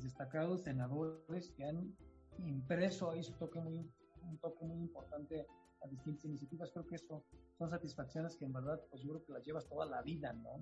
destacados 0.03 0.63
senadores 0.63 1.51
que 1.51 1.65
han 1.65 1.95
impreso 2.39 3.11
ahí 3.11 3.23
su 3.23 3.33
toque 3.33 3.59
muy, 3.59 3.77
un 4.23 4.37
toque 4.39 4.65
muy 4.65 4.79
importante 4.79 5.47
a 5.81 5.87
distintas 5.87 6.25
iniciativas. 6.25 6.71
Creo 6.71 6.85
que 6.85 6.95
eso 6.95 7.23
son 7.57 7.69
satisfacciones 7.69 8.35
que 8.35 8.45
en 8.45 8.53
verdad, 8.53 8.81
pues 8.89 9.01
yo 9.01 9.09
creo 9.09 9.25
que 9.25 9.33
las 9.33 9.43
llevas 9.43 9.67
toda 9.67 9.85
la 9.85 10.01
vida, 10.01 10.33
¿no? 10.33 10.57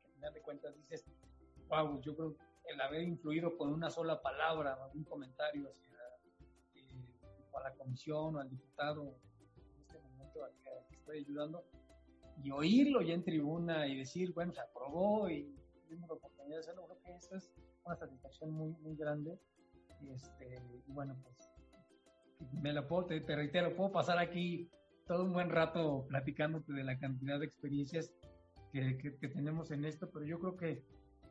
Que 0.00 0.06
al 0.06 0.12
final 0.12 0.34
de 0.34 0.42
cuentas 0.42 0.76
dices, 0.76 1.04
wow, 1.68 2.00
yo 2.00 2.14
creo 2.16 2.36
que 2.36 2.72
el 2.72 2.80
haber 2.80 3.02
influido 3.02 3.56
con 3.56 3.72
una 3.72 3.90
sola 3.90 4.20
palabra, 4.20 4.74
algún 4.74 5.04
comentario 5.04 5.68
hacia 5.68 5.86
eh, 6.74 7.50
a 7.54 7.62
la 7.62 7.74
comisión 7.74 8.36
o 8.36 8.38
al 8.38 8.50
diputado 8.50 9.02
en 9.02 9.80
este 9.80 9.98
momento 9.98 10.44
al 10.44 10.52
que, 10.62 10.94
estoy 10.94 11.18
ayudando, 11.18 11.64
y 12.42 12.50
oírlo 12.50 13.00
ya 13.02 13.14
en 13.14 13.24
tribuna 13.24 13.86
y 13.86 13.96
decir, 13.96 14.32
bueno, 14.34 14.52
se 14.52 14.60
aprobó 14.60 15.30
y 15.30 15.54
tuvimos 15.86 16.08
la 16.08 16.14
oportunidad 16.16 16.56
de 16.56 16.60
hacerlo, 16.60 16.86
creo 16.86 17.00
que 17.02 17.14
eso 17.14 17.36
es 17.36 17.50
una 17.86 17.96
satisfacción 17.96 18.50
muy, 18.50 18.72
muy 18.82 18.96
grande. 18.96 19.38
Y 20.02 20.10
este, 20.10 20.60
bueno, 20.88 21.16
pues 21.22 21.36
me 22.60 22.72
lo 22.72 22.86
puedo, 22.86 23.06
te, 23.06 23.20
reitero, 23.34 23.74
puedo 23.76 23.92
pasar 23.92 24.18
aquí 24.18 24.70
todo 25.06 25.24
un 25.24 25.32
buen 25.32 25.50
rato 25.50 26.04
platicándote 26.08 26.72
de 26.72 26.84
la 26.84 26.98
cantidad 26.98 27.38
de 27.38 27.46
experiencias 27.46 28.12
que, 28.72 28.98
que, 28.98 29.28
tenemos 29.28 29.70
en 29.70 29.84
esto, 29.84 30.10
pero 30.10 30.26
yo 30.26 30.38
creo 30.38 30.56
que 30.56 30.84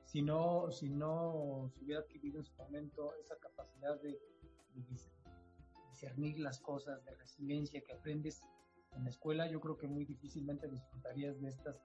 si 0.05 0.21
no, 0.21 0.71
si 0.71 0.89
no 0.89 1.71
se 1.75 1.83
hubiera 1.83 2.01
adquirido 2.01 2.39
en 2.39 2.45
su 2.45 2.55
momento 2.55 3.13
esa 3.15 3.35
capacidad 3.37 3.99
de, 4.01 4.19
discernir 5.89 6.39
las 6.39 6.59
cosas, 6.59 7.03
de 7.05 7.15
resiliencia 7.15 7.81
que 7.81 7.93
aprendes 7.93 8.41
en 8.95 9.05
la 9.05 9.09
escuela, 9.09 9.49
yo 9.49 9.61
creo 9.61 9.77
que 9.77 9.87
muy 9.87 10.03
difícilmente 10.03 10.67
disfrutarías 10.67 11.39
de 11.39 11.47
estas, 11.47 11.81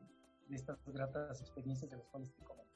de 0.49 0.57
estas 0.57 0.85
gratas 0.87 1.41
experiencias 1.41 1.91
de 1.91 1.99
las 1.99 2.09
cuales 2.09 2.33
te 2.35 2.43
comentaba, 2.43 2.70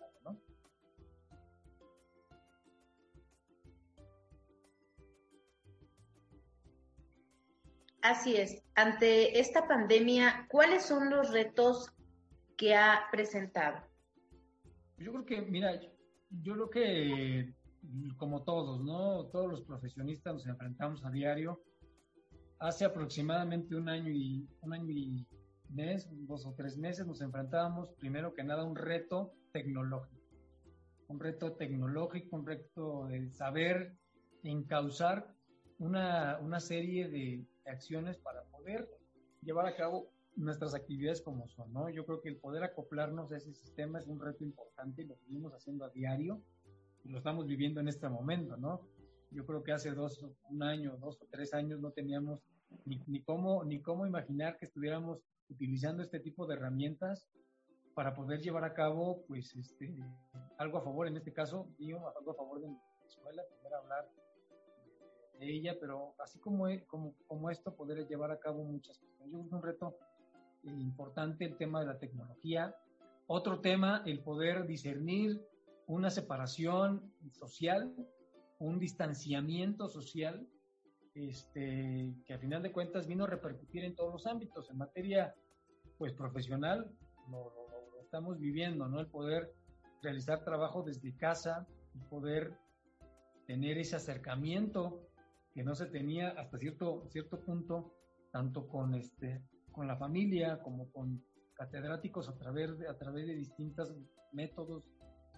Así 8.05 8.37
es. 8.37 8.63
Ante 8.75 9.41
esta 9.41 9.67
pandemia, 9.67 10.47
¿cuáles 10.51 10.85
son 10.85 11.09
los 11.09 11.33
retos 11.33 11.91
que 12.55 12.75
ha 12.75 13.05
presentado? 13.11 13.79
Yo 14.99 15.11
creo 15.11 15.25
que, 15.25 15.41
mira, 15.41 15.81
yo 16.29 16.53
creo 16.53 16.69
que 16.69 17.55
como 18.19 18.43
todos, 18.45 18.83
¿no? 18.85 19.25
Todos 19.29 19.51
los 19.51 19.63
profesionistas 19.63 20.35
nos 20.35 20.47
enfrentamos 20.47 21.03
a 21.03 21.11
diario. 21.11 21.63
Hace 22.59 22.85
aproximadamente 22.85 23.75
un 23.75 23.89
año 23.89 24.11
y 24.11 24.47
un 24.61 24.75
año 24.75 24.91
y 24.91 25.27
mes, 25.71 26.07
dos 26.27 26.45
o 26.45 26.53
tres 26.53 26.77
meses, 26.77 27.07
nos 27.07 27.23
enfrentábamos 27.23 27.95
primero 27.95 28.35
que 28.35 28.45
nada 28.45 28.65
a 28.65 28.67
un 28.67 28.77
reto 28.77 29.33
tecnológico. 29.51 30.21
Un 31.09 31.21
reto 31.21 31.55
tecnológico, 31.55 32.37
un 32.37 32.45
reto 32.45 33.07
de 33.07 33.31
saber 33.31 33.97
encauzar 34.43 35.35
una, 35.79 36.39
una 36.43 36.61
serie 36.61 37.09
de, 37.09 37.47
acciones 37.67 38.17
para 38.19 38.43
poder 38.45 38.89
llevar 39.43 39.67
a 39.67 39.77
cabo 39.77 40.11
nuestras 40.37 40.75
actividades 40.75 41.23
como 41.23 41.49
son, 41.49 41.73
¿no? 41.73 41.89
Yo 41.91 42.05
creo 42.05 42.21
que 42.21 42.29
el 42.29 42.37
poder 42.37 42.65
acoplarnos 42.65 43.31
a 43.31 43.37
ese 43.37 43.53
sistema 43.53 43.99
es 43.99 44.07
un 44.07 44.21
reto 44.21 44.43
importante 44.45 45.03
y 45.03 45.07
lo 45.07 45.17
seguimos 45.17 45.53
haciendo 45.53 45.85
a 45.85 45.91
diario 45.91 46.41
y 47.05 47.11
lo 47.11 47.19
estamos 47.19 47.47
viviendo 47.47 47.81
en 47.81 47.89
este 47.89 48.09
momento, 48.09 48.57
¿no? 48.57 48.81
Yo 49.31 49.47
creo 49.47 49.63
que 49.63 49.73
hace 49.73 49.93
dos, 49.93 50.25
un 50.51 50.63
año, 50.63 50.97
dos 50.97 51.21
o 51.21 51.27
tres 51.31 51.55
años 51.55 51.81
no 51.81 51.91
teníamos 51.91 52.41
ni, 52.85 53.01
ni, 53.07 53.23
cómo, 53.23 53.65
ni 53.65 53.81
cómo 53.81 54.07
imaginar 54.07 54.59
que 54.59 54.67
estuviéramos 54.67 55.21
utilizando 55.49 56.03
este 56.03 56.21
tipo 56.21 56.47
de 56.47 56.55
herramientas 56.55 57.29
para 57.95 58.15
poder 58.15 58.41
llevar 58.41 58.65
a 58.65 58.75
cabo, 58.75 59.25
pues, 59.29 59.55
este, 59.55 59.95
algo 60.59 60.79
a 60.79 60.83
favor, 60.83 61.07
en 61.07 61.17
este 61.17 61.33
caso, 61.33 61.69
yo, 61.79 61.97
algo 62.17 62.33
a 62.33 62.35
favor 62.35 62.61
de 62.61 62.69
mi 62.69 62.79
escuela, 63.07 63.43
poder 63.57 63.75
hablar 63.75 64.09
ella, 65.41 65.77
pero 65.81 66.15
así 66.19 66.39
como, 66.39 66.69
e, 66.69 66.85
como, 66.87 67.15
como 67.27 67.51
esto, 67.51 67.75
poder 67.75 68.07
llevar 68.07 68.31
a 68.31 68.39
cabo 68.39 68.65
muchas 68.65 68.99
cosas. 68.99 69.27
Yo 69.27 69.31
creo 69.31 69.49
que 69.49 69.55
un 69.55 69.63
reto 69.63 69.97
eh, 70.65 70.71
importante 70.71 71.45
el 71.45 71.57
tema 71.57 71.81
de 71.81 71.87
la 71.87 71.99
tecnología. 71.99 72.75
Otro 73.27 73.61
tema, 73.61 74.03
el 74.07 74.21
poder 74.21 74.67
discernir 74.67 75.43
una 75.87 76.11
separación 76.11 77.13
social, 77.33 77.95
un 78.59 78.79
distanciamiento 78.79 79.89
social, 79.89 80.47
este, 81.15 82.15
que 82.27 82.35
a 82.35 82.39
final 82.39 82.63
de 82.63 82.73
cuentas 82.73 83.07
vino 83.07 83.25
a 83.25 83.29
repercutir 83.29 83.85
en 83.85 83.95
todos 83.95 84.13
los 84.13 84.27
ámbitos, 84.27 84.71
en 84.71 84.79
materia 84.79 85.35
pues 85.99 86.13
profesional 86.13 86.91
lo, 87.31 87.53
estamos 88.03 88.39
viviendo, 88.39 88.89
¿no? 88.89 89.01
El 89.01 89.07
poder 89.07 89.53
realizar 90.03 90.45
trabajo 90.45 90.83
desde 90.83 91.17
casa, 91.17 91.67
y 91.95 91.99
poder 92.09 92.53
tener 93.47 93.79
ese 93.79 93.97
acercamiento 93.97 95.01
que 95.55 95.63
no 95.63 95.75
se 95.77 95.87
tenía 95.87 96.31
hasta 96.31 96.59
cierto, 96.59 97.07
cierto 97.11 97.41
punto, 97.41 97.95
tanto 98.33 98.67
con, 98.67 98.95
este, 98.95 99.41
con 99.71 99.87
la 99.87 99.97
familia 99.97 100.61
como 100.61 100.91
con 100.91 101.25
catedráticos 101.55 102.29
a 102.29 102.37
través 102.37 102.77
de, 102.77 102.89
a 102.89 102.99
través 102.99 103.29
de 103.29 103.37
distintos 103.37 103.95
métodos. 104.33 104.85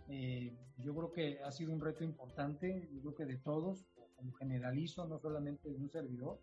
Eh, 0.08 0.56
yo 0.78 0.94
creo 0.94 1.12
que 1.12 1.42
ha 1.42 1.52
sido 1.52 1.72
un 1.72 1.80
reto 1.82 2.02
importante, 2.02 2.88
yo 2.92 3.00
creo 3.02 3.14
que 3.14 3.26
de 3.26 3.36
todos, 3.38 3.86
como 4.16 4.32
generalizo, 4.32 5.06
no 5.06 5.18
solamente 5.18 5.68
de 5.68 5.76
un 5.76 5.90
servidor. 5.90 6.40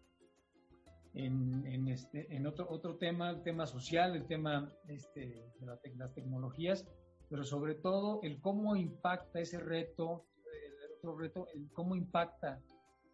En, 1.16 1.66
en, 1.68 1.88
este, 1.90 2.36
en 2.36 2.48
otro, 2.48 2.68
otro 2.70 2.98
tema, 2.98 3.30
el 3.30 3.44
tema 3.44 3.68
social, 3.68 4.16
el 4.16 4.26
tema 4.26 4.72
este, 4.88 5.46
de 5.60 5.96
las 5.96 6.14
tecnologías, 6.14 6.88
pero 7.30 7.44
sobre 7.44 7.76
todo 7.76 8.20
el 8.24 8.40
cómo 8.42 8.76
impacta 8.76 9.40
ese 9.40 9.60
reto, 9.60 10.26
el 10.44 10.92
otro 10.98 11.18
reto, 11.18 11.48
el 11.54 11.70
cómo 11.72 11.96
impacta 11.96 12.62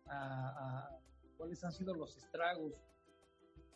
a, 0.09 0.89
cuáles 1.37 1.63
han 1.63 1.71
sido 1.71 1.93
los 1.93 2.17
estragos 2.17 2.73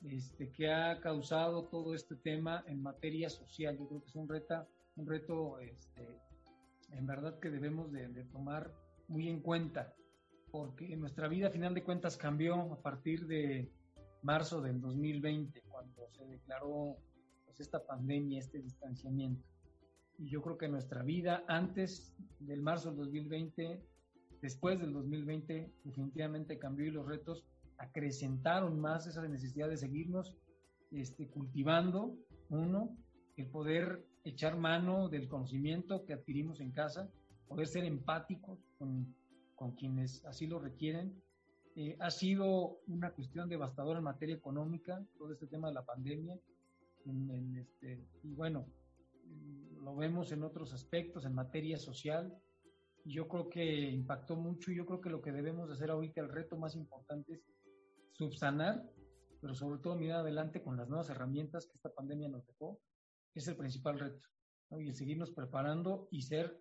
este, 0.04 0.52
que 0.52 0.72
ha 0.72 1.00
causado 1.00 1.66
todo 1.66 1.96
este 1.96 2.16
tema 2.16 2.64
en 2.68 2.82
materia 2.82 3.30
social. 3.30 3.78
Yo 3.78 3.88
creo 3.88 4.02
que 4.02 4.08
es 4.08 4.16
un, 4.16 4.28
reta, 4.28 4.68
un 4.98 5.08
reto 5.08 5.60
este, 5.60 6.20
en 6.90 7.06
verdad 7.06 7.40
que 7.40 7.50
debemos 7.50 7.92
de, 7.92 8.08
tomar 8.26 8.72
muy 9.08 9.30
en 9.30 9.42
cuenta, 9.42 9.94
porque 10.52 10.96
nuestra 10.98 11.28
vida 11.28 11.48
a 11.48 11.52
final 11.52 11.74
de 11.74 11.84
cuentas 11.84 12.18
cambió 12.18 12.56
a 12.74 12.82
partir 12.82 13.28
de 13.28 13.72
marzo 14.22 14.62
del 14.62 14.80
2020, 14.80 15.62
cuando 15.70 16.08
se 16.12 16.26
declaró 16.26 16.98
pues, 17.46 17.60
esta 17.60 17.86
pandemia, 17.86 18.40
este 18.40 18.60
distanciamiento. 18.60 19.48
Y 20.18 20.30
yo 20.30 20.42
creo 20.42 20.58
que 20.58 20.68
nuestra 20.68 21.02
vida 21.02 21.44
antes 21.48 22.16
del 22.40 22.62
marzo 22.62 22.90
del 22.90 22.98
2020, 22.98 23.82
después 24.44 24.78
del 24.78 24.92
2020, 24.92 25.72
definitivamente 25.86 26.60
cambió 26.60 26.86
y 26.86 26.92
los 26.92 27.08
retos 27.08 27.46
acrecentaron 27.78 28.78
más 28.78 29.08
esa 29.08 29.26
necesidad 29.26 29.70
de 29.70 29.78
seguirnos 29.78 30.36
este, 30.92 31.30
cultivando, 31.30 32.18
uno, 32.50 32.94
el 33.38 33.48
poder 33.48 34.06
echar 34.26 34.58
mano 34.58 35.08
del 35.08 35.30
conocimiento 35.30 36.04
que 36.06 36.12
adquirimos 36.12 36.60
en 36.60 36.72
casa, 36.72 37.10
poder 37.48 37.68
ser 37.68 37.86
empáticos 37.86 38.60
con, 38.78 39.16
con 39.56 39.78
quienes 39.78 40.26
así 40.26 40.46
lo 40.46 40.60
requieren. 40.60 41.24
Eh, 41.78 41.96
ha 42.02 42.12
sido 42.12 42.82
una 42.88 43.12
cuestión 43.12 43.48
devastadora 43.48 44.00
en 44.00 44.04
materia 44.04 44.36
económica, 44.36 45.02
todo 45.18 45.32
este 45.32 45.48
tema 45.48 45.70
de 45.70 45.74
la 45.74 45.86
pandemia. 45.86 46.38
En, 47.06 47.56
este, 47.58 48.06
y 48.24 48.34
bueno, 48.34 48.68
lo 49.82 49.96
vemos 49.96 50.34
en 50.34 50.44
otros 50.44 50.74
aspectos, 50.74 51.24
en 51.24 51.34
materia 51.34 51.78
social. 51.78 52.38
Yo 53.06 53.28
creo 53.28 53.50
que 53.50 53.92
impactó 53.92 54.36
mucho 54.36 54.72
y 54.72 54.76
yo 54.76 54.86
creo 54.86 55.02
que 55.02 55.10
lo 55.10 55.22
que 55.22 55.32
debemos 55.32 55.70
hacer 55.70 55.92
ahorita, 55.92 56.22
el 56.22 56.30
reto 56.30 56.58
más 56.58 56.76
importante 56.76 57.34
es 57.34 57.44
subsanar, 58.14 58.82
pero 59.42 59.54
sobre 59.56 59.80
todo 59.80 59.96
mirar 59.96 60.22
adelante 60.22 60.64
con 60.64 60.78
las 60.78 60.88
nuevas 60.88 61.10
herramientas 61.10 61.66
que 61.66 61.76
esta 61.76 61.94
pandemia 61.94 62.30
nos 62.30 62.46
dejó, 62.46 62.80
es 63.34 63.48
el 63.48 63.58
principal 63.58 64.00
reto. 64.00 64.28
Y 64.72 64.88
el 64.88 64.96
seguirnos 64.96 65.32
preparando 65.32 66.08
y 66.12 66.22
ser, 66.22 66.60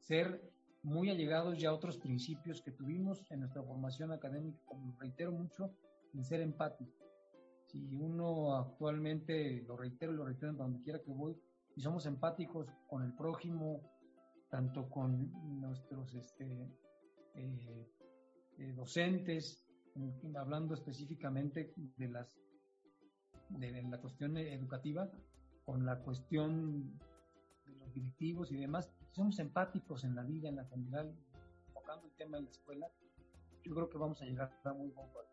ser 0.00 0.40
muy 0.82 1.10
allegados 1.10 1.58
ya 1.58 1.68
a 1.68 1.74
otros 1.74 1.98
principios 1.98 2.62
que 2.62 2.72
tuvimos 2.72 3.24
en 3.30 3.40
nuestra 3.40 3.62
formación 3.62 4.10
académica, 4.12 4.60
como 4.64 4.96
reitero 4.98 5.32
mucho, 5.32 5.74
en 6.14 6.24
ser 6.24 6.40
empático. 6.40 6.92
Si 7.66 7.96
uno 7.96 8.56
actualmente, 8.56 9.62
lo 9.66 9.76
reitero 9.76 10.12
lo 10.12 10.24
reitero 10.24 10.50
en 10.50 10.58
donde 10.58 10.82
quiera 10.82 11.00
que 11.00 11.10
voy, 11.10 11.36
y 11.76 11.80
somos 11.80 12.06
empáticos 12.06 12.68
con 12.86 13.02
el 13.02 13.14
prójimo, 13.14 13.93
tanto 14.54 14.88
con 14.88 15.32
nuestros 15.60 16.14
este, 16.14 16.70
eh, 17.34 17.88
eh, 18.58 18.72
docentes, 18.76 19.66
hablando 20.36 20.74
específicamente 20.74 21.74
de 21.96 22.08
las 22.08 22.38
de, 23.48 23.82
la 23.82 24.00
cuestión 24.00 24.36
educativa, 24.36 25.10
con 25.64 25.84
la 25.84 25.98
cuestión 25.98 26.96
de 27.66 27.74
los 27.80 27.92
directivos 27.94 28.52
y 28.52 28.56
demás, 28.56 28.92
somos 29.10 29.40
empáticos 29.40 30.04
en 30.04 30.14
la 30.14 30.22
vida, 30.22 30.50
en 30.50 30.54
la 30.54 30.66
general, 30.66 31.12
enfocando 31.66 32.06
el 32.06 32.12
tema 32.12 32.36
de 32.36 32.44
la 32.44 32.50
escuela, 32.50 32.86
yo 33.64 33.74
creo 33.74 33.88
que 33.88 33.98
vamos 33.98 34.22
a 34.22 34.24
llegar 34.24 34.56
a 34.62 34.72
muy 34.72 34.90
buen 34.90 35.08
puerto. 35.10 35.32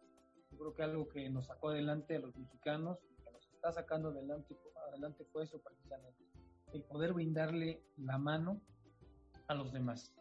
Yo 0.49 0.57
creo 0.57 0.73
que 0.73 0.81
algo 0.81 1.07
que 1.07 1.29
nos 1.29 1.45
sacó 1.45 1.69
adelante 1.69 2.15
a 2.15 2.21
los 2.21 2.35
mexicanos, 2.35 2.97
que 3.23 3.31
nos 3.31 3.47
está 3.53 3.71
sacando 3.71 4.09
adelante, 4.09 4.57
adelante 4.87 5.25
fue 5.25 5.43
eso 5.43 5.61
precisamente, 5.61 6.25
el 6.73 6.81
poder 6.85 7.13
brindarle 7.13 7.83
la 7.97 8.17
mano 8.17 8.59
a 9.51 9.55
los 9.55 9.71
demás. 9.71 10.13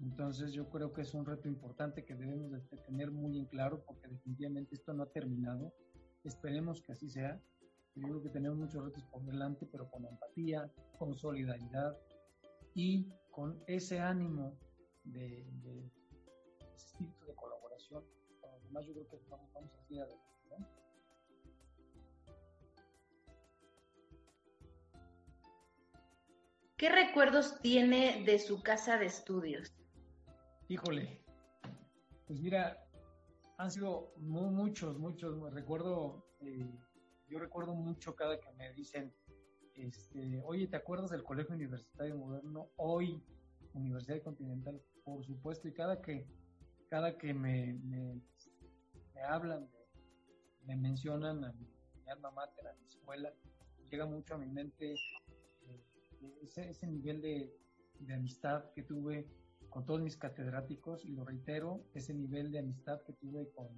Entonces 0.00 0.52
yo 0.52 0.68
creo 0.68 0.92
que 0.92 1.02
es 1.02 1.14
un 1.14 1.24
reto 1.24 1.48
importante 1.48 2.04
que 2.04 2.14
debemos 2.14 2.52
de 2.52 2.60
tener 2.78 3.10
muy 3.10 3.38
en 3.38 3.46
claro 3.46 3.82
porque 3.86 4.06
definitivamente 4.08 4.74
esto 4.74 4.92
no 4.92 5.04
ha 5.04 5.10
terminado. 5.10 5.72
Esperemos 6.24 6.82
que 6.82 6.92
así 6.92 7.08
sea. 7.08 7.40
Yo 7.94 8.08
creo 8.08 8.22
que 8.22 8.28
tenemos 8.28 8.58
muchos 8.58 8.84
retos 8.84 9.04
por 9.04 9.24
delante, 9.24 9.66
pero 9.66 9.88
con 9.90 10.04
empatía, 10.04 10.70
con 10.98 11.16
solidaridad 11.16 11.96
y 12.74 13.08
con 13.30 13.62
ese 13.66 14.00
ánimo 14.00 14.58
de, 15.04 15.46
ese 16.74 16.86
espíritu 16.88 17.24
de 17.24 17.34
colaboración. 17.34 18.04
Además 18.42 18.86
yo 18.86 18.92
creo 18.92 19.08
que 19.08 19.16
vamos, 19.30 19.48
vamos 19.54 19.72
a 19.72 19.82
seguir 19.86 20.02
adelante. 20.02 20.83
¿Qué 26.76 26.88
recuerdos 26.88 27.60
tiene 27.60 28.24
de 28.24 28.40
su 28.40 28.60
casa 28.62 28.98
de 28.98 29.06
estudios? 29.06 29.72
Híjole, 30.68 31.22
pues 32.26 32.40
mira, 32.40 32.84
han 33.58 33.70
sido 33.70 34.12
muchos, 34.16 34.98
muchos. 34.98 35.52
Recuerdo, 35.52 36.26
eh, 36.40 36.68
yo 37.28 37.38
recuerdo 37.38 37.74
mucho 37.74 38.16
cada 38.16 38.40
que 38.40 38.50
me 38.54 38.72
dicen, 38.74 39.14
este, 39.76 40.40
oye, 40.44 40.66
¿te 40.66 40.76
acuerdas 40.76 41.10
del 41.10 41.22
Colegio 41.22 41.54
Universitario 41.54 42.16
Moderno? 42.16 42.70
Hoy, 42.76 43.22
Universidad 43.74 44.20
Continental, 44.22 44.82
por 45.04 45.24
supuesto, 45.24 45.68
y 45.68 45.74
cada 45.74 46.00
que, 46.02 46.26
cada 46.90 47.16
que 47.16 47.32
me, 47.34 47.74
me, 47.74 48.20
hablan, 49.28 49.68
me 50.64 50.74
mencionan 50.74 51.44
a 51.44 51.52
mi, 51.52 51.68
alma 52.08 52.32
mater, 52.32 52.66
a 52.66 52.74
mi 52.74 52.86
escuela, 52.86 53.32
llega 53.90 54.06
mucho 54.06 54.34
a 54.34 54.38
mi 54.38 54.46
mente 54.46 54.96
ese, 56.42 56.86
nivel 56.86 57.20
de, 57.20 57.52
amistad 58.14 58.70
que 58.74 58.82
tuve 58.82 59.26
con 59.70 59.84
todos 59.84 60.00
mis 60.00 60.16
catedráticos, 60.16 61.04
y 61.04 61.12
lo 61.12 61.24
reitero, 61.24 61.84
ese 61.94 62.14
nivel 62.14 62.52
de 62.52 62.60
amistad 62.60 63.02
que 63.02 63.12
tuve 63.14 63.50
con 63.50 63.68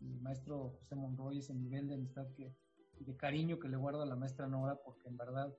mi 0.00 0.18
maestro 0.20 0.76
José 0.78 0.94
Monroy, 0.96 1.38
ese 1.38 1.54
nivel 1.54 1.88
de 1.88 1.94
amistad 1.94 2.26
que, 2.36 2.54
de 2.98 3.16
cariño 3.16 3.58
que 3.58 3.68
le 3.68 3.76
guardo 3.76 4.02
a 4.02 4.06
la 4.06 4.16
maestra 4.16 4.46
Nora, 4.46 4.76
porque 4.84 5.08
en 5.08 5.16
verdad 5.16 5.54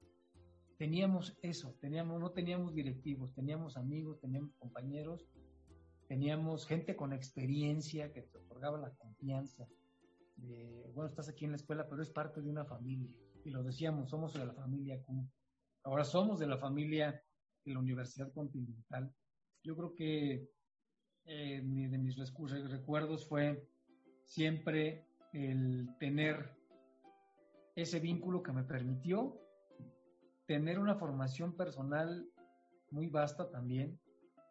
teníamos 0.77 1.37
eso, 1.41 1.75
teníamos, 1.79 2.19
no 2.19 2.31
teníamos 2.31 2.73
directivos, 2.73 3.33
teníamos 3.33 3.77
amigos, 3.77 4.19
teníamos 4.19 4.53
compañeros, 4.55 5.27
teníamos 6.07 6.65
gente 6.65 6.95
con 6.95 7.13
experiencia 7.13 8.11
que 8.11 8.23
te 8.23 8.37
otorgaba 8.37 8.77
la 8.77 8.91
confianza. 8.91 9.67
Bueno, 10.93 11.07
estás 11.07 11.29
aquí 11.29 11.45
en 11.45 11.51
la 11.51 11.57
escuela, 11.57 11.87
pero 11.87 12.01
es 12.01 12.09
parte 12.09 12.41
de 12.41 12.49
una 12.49 12.65
familia. 12.65 13.09
Y 13.43 13.49
lo 13.49 13.63
decíamos, 13.63 14.09
somos 14.09 14.33
de 14.33 14.45
la 14.45 14.53
familia 14.53 15.01
Q. 15.03 15.25
Ahora 15.83 16.03
somos 16.03 16.39
de 16.39 16.47
la 16.47 16.57
familia 16.57 17.23
de 17.65 17.73
la 17.73 17.79
Universidad 17.79 18.31
Continental. 18.33 19.13
Yo 19.63 19.75
creo 19.75 19.95
que 19.95 20.49
eh, 21.25 21.61
de 21.63 21.97
mis 21.97 22.17
recuerdos 22.69 23.27
fue 23.27 23.67
siempre 24.23 25.07
el 25.33 25.89
tener 25.99 26.55
ese 27.75 27.99
vínculo 27.99 28.43
que 28.43 28.51
me 28.51 28.63
permitió 28.63 29.39
tener 30.45 30.77
una 30.79 30.95
formación 30.95 31.55
personal 31.55 32.29
muy 32.91 33.07
vasta 33.07 33.49
también. 33.49 33.99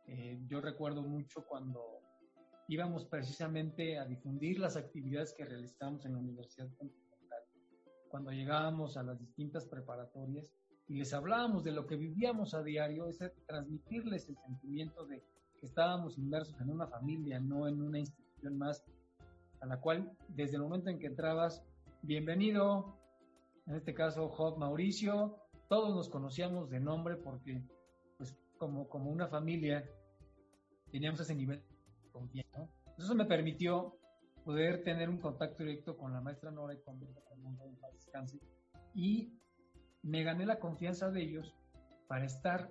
Eh, 0.06 0.40
yo 0.46 0.60
recuerdo 0.60 1.02
mucho 1.02 1.44
cuando 1.46 2.00
íbamos 2.68 3.04
precisamente 3.04 3.98
a 3.98 4.04
difundir 4.04 4.58
las 4.58 4.76
actividades 4.76 5.34
que 5.34 5.44
realizamos 5.44 6.04
en 6.06 6.14
la 6.14 6.18
Universidad 6.18 6.68
Continental. 6.76 7.42
Cuando 8.08 8.32
llegábamos 8.32 8.96
a 8.96 9.02
las 9.02 9.18
distintas 9.20 9.66
preparatorias, 9.66 10.46
y 10.90 10.94
les 10.94 11.14
hablábamos 11.14 11.62
de 11.62 11.70
lo 11.70 11.86
que 11.86 11.94
vivíamos 11.94 12.52
a 12.52 12.64
diario, 12.64 13.06
es 13.06 13.20
transmitirles 13.46 14.28
el 14.28 14.36
sentimiento 14.38 15.06
de 15.06 15.22
que 15.60 15.66
estábamos 15.66 16.18
inmersos 16.18 16.60
en 16.60 16.68
una 16.68 16.88
familia, 16.88 17.38
no 17.38 17.68
en 17.68 17.80
una 17.80 18.00
institución 18.00 18.58
más, 18.58 18.84
a 19.60 19.66
la 19.66 19.80
cual 19.80 20.10
desde 20.26 20.56
el 20.56 20.62
momento 20.62 20.90
en 20.90 20.98
que 20.98 21.06
entrabas, 21.06 21.62
bienvenido, 22.02 22.98
en 23.68 23.76
este 23.76 23.94
caso 23.94 24.28
Job 24.30 24.58
Mauricio, 24.58 25.36
todos 25.68 25.94
nos 25.94 26.08
conocíamos 26.08 26.70
de 26.70 26.80
nombre 26.80 27.14
porque 27.14 27.62
pues 28.16 28.36
como, 28.58 28.88
como 28.88 29.12
una 29.12 29.28
familia 29.28 29.88
teníamos 30.90 31.20
ese 31.20 31.36
nivel 31.36 31.62
de 32.02 32.10
confianza. 32.10 32.68
Eso 32.98 33.14
me 33.14 33.26
permitió 33.26 33.96
poder 34.44 34.82
tener 34.82 35.08
un 35.08 35.18
contacto 35.18 35.62
directo 35.62 35.96
con 35.96 36.12
la 36.12 36.20
maestra 36.20 36.50
Nora 36.50 36.74
y 36.74 36.80
con 36.80 36.98
descanse 37.92 38.40
y 38.92 39.36
me 40.02 40.22
gané 40.22 40.46
la 40.46 40.58
confianza 40.58 41.10
de 41.10 41.22
ellos 41.22 41.54
para 42.08 42.24
estar 42.24 42.70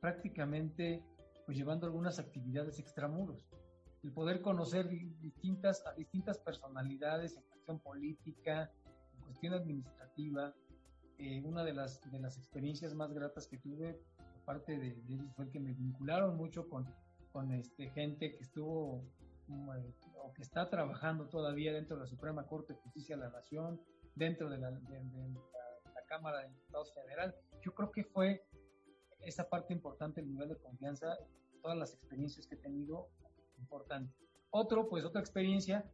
prácticamente 0.00 1.02
pues 1.44 1.56
llevando 1.56 1.86
algunas 1.86 2.18
actividades 2.18 2.78
extramuros. 2.78 3.48
El 4.02 4.12
poder 4.12 4.42
conocer 4.42 4.88
distintas, 4.88 5.84
a 5.86 5.94
distintas 5.94 6.38
personalidades 6.38 7.36
en 7.36 7.42
cuestión 7.42 7.80
política, 7.80 8.70
en 9.14 9.20
cuestión 9.22 9.54
administrativa. 9.54 10.54
Eh, 11.18 11.42
una 11.44 11.64
de 11.64 11.72
las, 11.72 12.00
de 12.10 12.18
las 12.20 12.38
experiencias 12.38 12.94
más 12.94 13.12
gratas 13.12 13.48
que 13.48 13.58
tuve 13.58 13.94
por 14.18 14.44
parte 14.44 14.78
de, 14.78 14.88
ellos 15.08 15.32
fue 15.34 15.50
que 15.50 15.58
me 15.58 15.72
vincularon 15.72 16.36
mucho 16.36 16.68
con, 16.68 16.86
con 17.32 17.50
este, 17.52 17.88
gente 17.90 18.36
que 18.36 18.42
estuvo 18.42 19.02
eh, 19.48 19.94
o 20.22 20.32
que 20.32 20.42
está 20.42 20.68
trabajando 20.70 21.28
todavía 21.28 21.72
dentro 21.72 21.96
de 21.96 22.02
la 22.02 22.06
Suprema 22.06 22.46
Corte 22.46 22.74
de 22.74 22.78
Justicia 22.80 23.16
de 23.16 23.22
la 23.22 23.30
Nación, 23.30 23.80
dentro 24.14 24.48
de 24.48 24.58
la, 24.58 24.70
de 24.70 25.00
la 25.00 25.57
Cámara 26.08 26.42
de 26.42 26.48
Diputados 26.48 26.92
Federal. 26.92 27.34
Yo 27.62 27.74
creo 27.74 27.92
que 27.92 28.04
fue 28.04 28.44
esa 29.20 29.48
parte 29.48 29.72
importante, 29.72 30.20
el 30.20 30.28
nivel 30.28 30.48
de 30.48 30.56
confianza, 30.56 31.16
todas 31.62 31.76
las 31.76 31.94
experiencias 31.94 32.46
que 32.46 32.54
he 32.54 32.58
tenido, 32.58 33.10
importante. 33.58 34.14
Otro, 34.50 34.88
pues 34.88 35.04
otra 35.04 35.20
experiencia, 35.20 35.84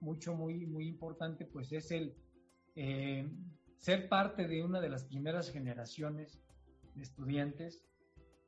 mucho, 0.00 0.34
muy, 0.34 0.66
muy 0.66 0.86
importante, 0.86 1.46
pues 1.46 1.72
es 1.72 1.90
el 1.90 2.14
eh, 2.74 3.28
ser 3.78 4.08
parte 4.08 4.46
de 4.46 4.62
una 4.62 4.80
de 4.80 4.88
las 4.88 5.04
primeras 5.04 5.50
generaciones 5.50 6.40
de 6.94 7.02
estudiantes 7.02 7.84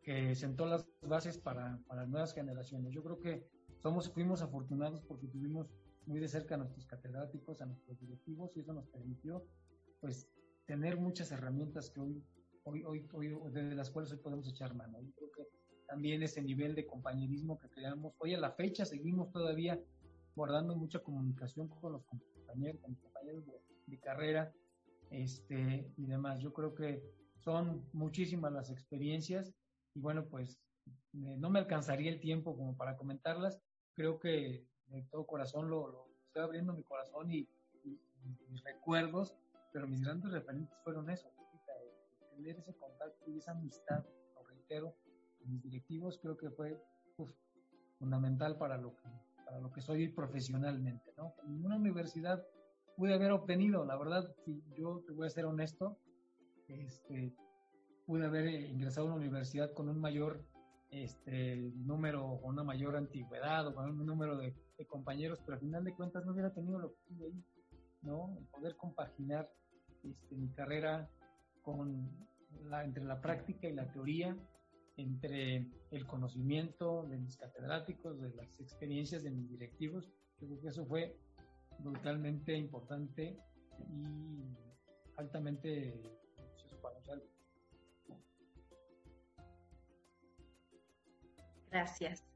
que 0.02 0.34
sentó 0.34 0.66
las 0.66 0.86
bases 1.00 1.38
para, 1.38 1.80
para 1.86 2.06
nuevas 2.06 2.34
generaciones. 2.34 2.92
Yo 2.92 3.02
creo 3.02 3.20
que 3.20 3.48
somos, 3.78 4.10
fuimos 4.10 4.42
afortunados 4.42 5.02
porque 5.02 5.28
tuvimos 5.28 5.70
muy 6.06 6.20
de 6.20 6.28
cerca 6.28 6.56
a 6.56 6.58
nuestros 6.58 6.86
catedráticos, 6.86 7.62
a 7.62 7.66
nuestros 7.66 7.98
directivos, 7.98 8.54
y 8.56 8.60
eso 8.60 8.74
nos 8.74 8.86
permitió, 8.88 9.46
pues, 10.00 10.28
tener 10.66 10.96
muchas 10.96 11.30
herramientas 11.32 11.90
que 11.90 12.00
hoy 12.00 12.24
hoy, 12.64 12.82
hoy, 12.84 13.08
hoy, 13.12 13.52
de 13.52 13.74
las 13.74 13.90
cuales 13.90 14.10
hoy 14.12 14.18
podemos 14.18 14.48
echar 14.48 14.74
mano. 14.74 15.00
Yo 15.00 15.12
creo 15.12 15.30
que 15.32 15.42
también 15.86 16.22
ese 16.22 16.42
nivel 16.42 16.74
de 16.74 16.86
compañerismo 16.86 17.58
que 17.58 17.68
creamos, 17.68 18.14
hoy 18.18 18.34
a 18.34 18.38
la 18.38 18.52
fecha 18.52 18.84
seguimos 18.84 19.30
todavía 19.30 19.80
guardando 20.34 20.74
mucha 20.74 20.98
comunicación 21.00 21.68
con 21.68 21.92
los 21.92 22.04
compañeros, 22.04 22.80
con 22.80 22.94
compañeros 22.94 23.44
de, 23.86 24.00
carrera 24.00 24.52
este, 25.10 25.92
y 25.96 26.06
demás. 26.06 26.40
Yo 26.40 26.52
creo 26.52 26.74
que 26.74 27.02
son 27.36 27.86
muchísimas 27.92 28.52
las 28.52 28.70
experiencias 28.70 29.54
y 29.94 30.00
bueno, 30.00 30.26
pues 30.26 30.58
no 31.12 31.50
me 31.50 31.60
alcanzaría 31.60 32.10
el 32.10 32.20
tiempo 32.20 32.56
como 32.56 32.76
para 32.76 32.96
comentarlas. 32.96 33.60
Creo 33.94 34.18
que 34.18 34.66
de 34.86 35.02
todo 35.10 35.26
corazón 35.26 35.70
lo, 35.70 36.08
estoy 36.26 36.42
abriendo 36.42 36.72
mi 36.72 36.82
corazón 36.82 37.30
y, 37.30 37.48
mis 38.48 38.64
recuerdos, 38.64 39.36
pero 39.74 39.88
mis 39.88 40.00
grandes 40.00 40.30
referentes 40.30 40.78
fueron 40.84 41.10
eso, 41.10 41.28
tener 42.36 42.56
ese 42.56 42.74
contacto 42.76 43.28
y 43.28 43.38
esa 43.38 43.50
amistad, 43.50 44.04
lo 44.36 44.46
reitero, 44.46 44.94
con 45.36 45.50
mis 45.50 45.62
directivos, 45.64 46.16
creo 46.22 46.36
que 46.36 46.48
fue 46.50 46.80
fundamental 47.98 48.56
para 48.56 48.78
lo, 48.78 48.94
que, 48.96 49.08
para 49.44 49.58
lo 49.58 49.72
que 49.72 49.80
soy 49.80 50.08
profesionalmente, 50.08 51.12
¿no? 51.16 51.34
En 51.42 51.54
ninguna 51.54 51.76
universidad 51.76 52.46
pude 52.96 53.14
haber 53.14 53.32
obtenido, 53.32 53.84
la 53.84 53.96
verdad, 53.96 54.32
si 54.44 54.62
yo 54.76 55.02
te 55.06 55.12
voy 55.12 55.26
a 55.26 55.30
ser 55.30 55.44
honesto, 55.44 55.98
este, 56.68 57.34
pude 58.06 58.26
haber 58.26 58.46
ingresado 58.46 59.08
a 59.08 59.10
una 59.10 59.20
universidad 59.20 59.72
con 59.72 59.88
un 59.88 60.00
mayor 60.00 60.44
este, 60.90 61.56
número, 61.74 62.38
con 62.40 62.52
una 62.52 62.62
mayor 62.62 62.96
antigüedad 62.96 63.66
o 63.66 63.74
con 63.74 63.90
un 63.90 64.06
número 64.06 64.36
de, 64.36 64.54
compañeros, 64.86 65.40
pero 65.44 65.54
al 65.54 65.60
final 65.60 65.82
de 65.82 65.94
cuentas 65.94 66.24
no 66.24 66.32
hubiera 66.32 66.52
tenido 66.52 66.78
lo 66.78 66.90
que 66.90 67.00
tuve 67.08 67.26
ahí, 67.26 67.44
¿no? 68.02 68.38
poder 68.52 68.76
compaginar 68.76 69.50
este, 70.04 70.36
mi 70.36 70.48
carrera 70.50 71.08
con 71.62 72.10
la, 72.64 72.84
entre 72.84 73.04
la 73.04 73.20
práctica 73.20 73.68
y 73.68 73.72
la 73.72 73.90
teoría, 73.90 74.36
entre 74.96 75.66
el 75.90 76.06
conocimiento 76.06 77.04
de 77.04 77.18
mis 77.18 77.36
catedráticos, 77.36 78.20
de 78.20 78.30
las 78.34 78.60
experiencias 78.60 79.22
de 79.22 79.30
mis 79.30 79.50
directivos. 79.50 80.12
creo 80.38 80.60
que 80.60 80.68
eso 80.68 80.86
fue 80.86 81.16
brutalmente 81.78 82.54
importante 82.56 83.36
y 83.90 84.56
altamente 85.16 86.00
para 86.80 87.00
Gracias. 91.70 92.33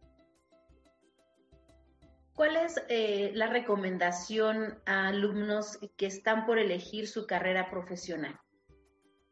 ¿Cuál 2.39 2.55
es 2.55 2.81
eh, 2.89 3.33
la 3.35 3.49
recomendación 3.49 4.79
a 4.87 5.09
alumnos 5.09 5.77
que 5.97 6.07
están 6.07 6.47
por 6.47 6.61
elegir 6.61 7.09
su 7.09 7.27
carrera 7.27 7.69
profesional? 7.69 8.39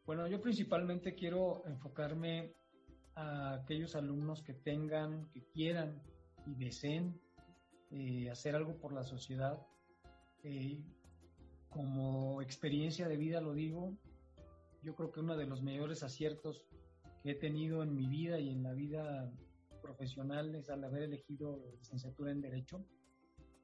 Bueno, 0.05 0.27
yo 0.27 0.41
principalmente 0.41 1.15
quiero 1.15 1.65
enfocarme 1.67 2.51
a 3.15 3.53
aquellos 3.53 3.95
alumnos 3.95 4.43
que 4.43 4.53
tengan, 4.53 5.31
que 5.31 5.41
quieran 5.53 6.01
y 6.45 6.55
deseen 6.55 7.17
eh, 7.91 8.29
hacer 8.29 8.57
algo 8.57 8.75
por 8.75 8.91
la 8.91 9.05
sociedad. 9.05 9.57
Eh, 10.43 10.83
como 11.69 12.41
experiencia 12.41 13.07
de 13.07 13.15
vida 13.15 13.39
lo 13.39 13.53
digo, 13.53 13.93
yo 14.83 14.95
creo 14.95 15.13
que 15.13 15.21
uno 15.21 15.37
de 15.37 15.45
los 15.45 15.63
mayores 15.63 16.03
aciertos 16.03 16.61
que 17.23 17.31
he 17.31 17.35
tenido 17.35 17.83
en 17.83 17.95
mi 17.95 18.09
vida 18.09 18.37
y 18.37 18.49
en 18.49 18.63
la 18.63 18.73
vida 18.73 19.31
profesional 19.81 20.53
es 20.55 20.69
al 20.69 20.83
haber 20.83 21.03
elegido 21.03 21.71
licenciatura 21.79 22.31
en 22.31 22.41
Derecho, 22.41 22.85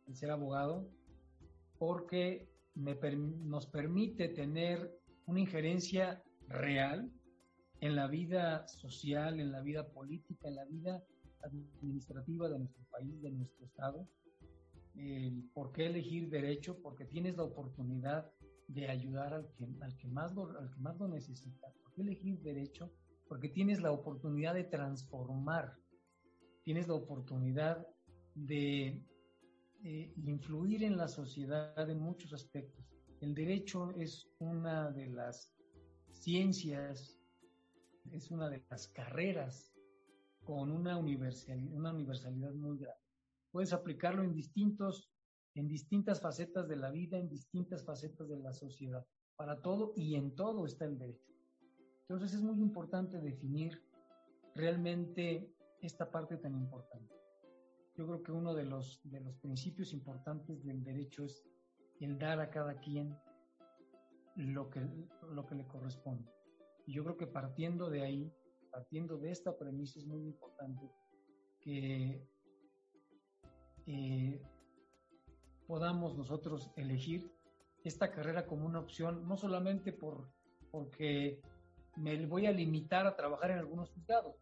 el 0.08 0.16
ser 0.16 0.32
abogado, 0.32 0.89
porque 1.78 2.50
nos 2.76 3.68
permite 3.68 4.30
tener 4.30 4.92
una 5.26 5.39
injerencia 5.39 6.24
real 6.48 7.12
en 7.82 7.96
la 7.96 8.08
vida 8.08 8.68
social, 8.68 9.39
en 9.39 9.52
la 9.52 9.62
vida 9.62 9.88
política, 9.89 10.48
en 10.48 10.56
la 10.56 10.66
vida 10.66 11.04
administrativa 11.42 12.50
de 12.50 12.60
nuestro 12.60 12.84
país, 12.86 13.22
de 13.22 13.32
nuestro 13.32 13.66
estado. 13.66 14.08
¿Por 15.54 15.72
qué 15.72 15.88
elegir 15.88 16.30
derecho? 16.30 16.80
Porque 16.82 17.06
tienes 17.06 17.36
la 17.36 17.44
oportunidad 17.44 18.32
de 18.68 18.88
ayudar 18.89 19.34
al 19.34 19.52
que, 19.54 19.68
al 19.82 19.98
que, 19.98 20.08
más, 20.08 20.34
lo, 20.34 20.58
al 20.58 20.70
que 20.70 20.80
más 20.80 20.98
lo 20.98 21.08
necesita. 21.08 21.68
¿Por 21.82 21.94
qué 21.94 22.02
elegir 22.02 22.39
derecho? 22.42 22.92
Porque 23.28 23.50
tienes 23.50 23.82
la 23.82 23.92
oportunidad 23.92 24.54
de 24.54 24.63
transformar, 24.63 25.76
tienes 26.63 26.88
la 26.88 26.94
oportunidad 26.94 27.86
de 28.36 29.04
eh, 29.84 30.13
influir 30.15 30.84
en 30.84 30.98
la 30.98 31.08
sociedad 31.08 31.89
en 31.89 32.00
muchos 32.00 32.34
aspectos. 32.34 32.86
El 33.22 33.34
derecho 33.34 33.91
es 33.91 34.28
una 34.39 34.91
de 34.91 35.08
las 35.08 35.54
ciencias 36.12 37.19
es 38.12 38.32
una 38.32 38.50
de 38.50 38.63
las 38.69 38.88
carreras 38.88 39.74
con 40.43 40.72
una 40.72 40.98
universalidad, 40.98 41.74
una 41.74 41.93
universalidad 41.93 42.54
muy 42.54 42.78
grande. 42.78 43.02
Puedes 43.52 43.74
aplicarlo 43.74 44.24
en 44.24 44.34
distintos, 44.34 45.10
en 45.56 45.67
distintas 45.67 46.19
facetas 46.19 46.67
de 46.67 46.76
la 46.76 46.91
vida, 46.91 47.17
en 47.17 47.30
distintas 47.30 47.84
facetas 47.84 48.28
de 48.28 48.39
la 48.39 48.52
sociedad. 48.54 49.06
Para 49.36 49.62
todo 49.62 49.93
y 49.96 50.15
en 50.15 50.36
todo 50.36 50.65
está 50.65 50.86
el 50.86 50.98
derecho. 50.98 51.34
Entonces 52.02 52.34
es 52.34 52.41
muy 52.41 52.60
importante 52.60 53.19
definir 53.19 53.82
realmente 54.54 55.50
esta 55.82 56.10
parte 56.10 56.38
tan 56.38 56.56
importante. 56.56 57.23
Yo 57.95 58.08
creo 58.08 58.23
que 58.23 58.32
uno 58.32 58.53
de 58.53 58.65
los, 58.65 59.01
de 59.03 59.19
los 59.19 59.36
principios 59.38 59.93
importantes 59.93 60.63
del 60.63 60.84
derecho 60.84 61.23
es 61.23 61.43
el 61.99 62.17
dar 62.17 62.39
a 62.39 62.49
cada 62.49 62.79
quien 62.79 63.15
lo 64.36 64.69
que, 64.69 64.82
lo 65.32 65.45
que 65.45 65.56
le 65.56 65.67
corresponde. 65.67 66.32
Y 66.86 66.93
yo 66.93 67.03
creo 67.03 67.17
que 67.17 67.27
partiendo 67.27 67.89
de 67.89 68.01
ahí, 68.01 68.34
partiendo 68.71 69.17
de 69.17 69.32
esta 69.32 69.56
premisa 69.58 69.99
es 69.99 70.06
muy 70.06 70.25
importante 70.25 70.89
que 71.62 72.27
eh, 73.86 74.41
podamos 75.67 76.17
nosotros 76.17 76.71
elegir 76.75 77.31
esta 77.83 78.12
carrera 78.12 78.48
como 78.48 78.65
una 78.65 78.79
opción, 78.79 79.27
no 79.27 79.37
solamente 79.37 79.91
por, 79.91 80.29
porque 80.71 81.41
me 81.98 82.25
voy 82.25 82.48
a 82.48 82.52
limitar 82.52 83.06
a 83.06 83.15
trabajar 83.15 83.52
en 83.52 83.60
algunos 83.60 83.91
juzgados. 83.91 84.35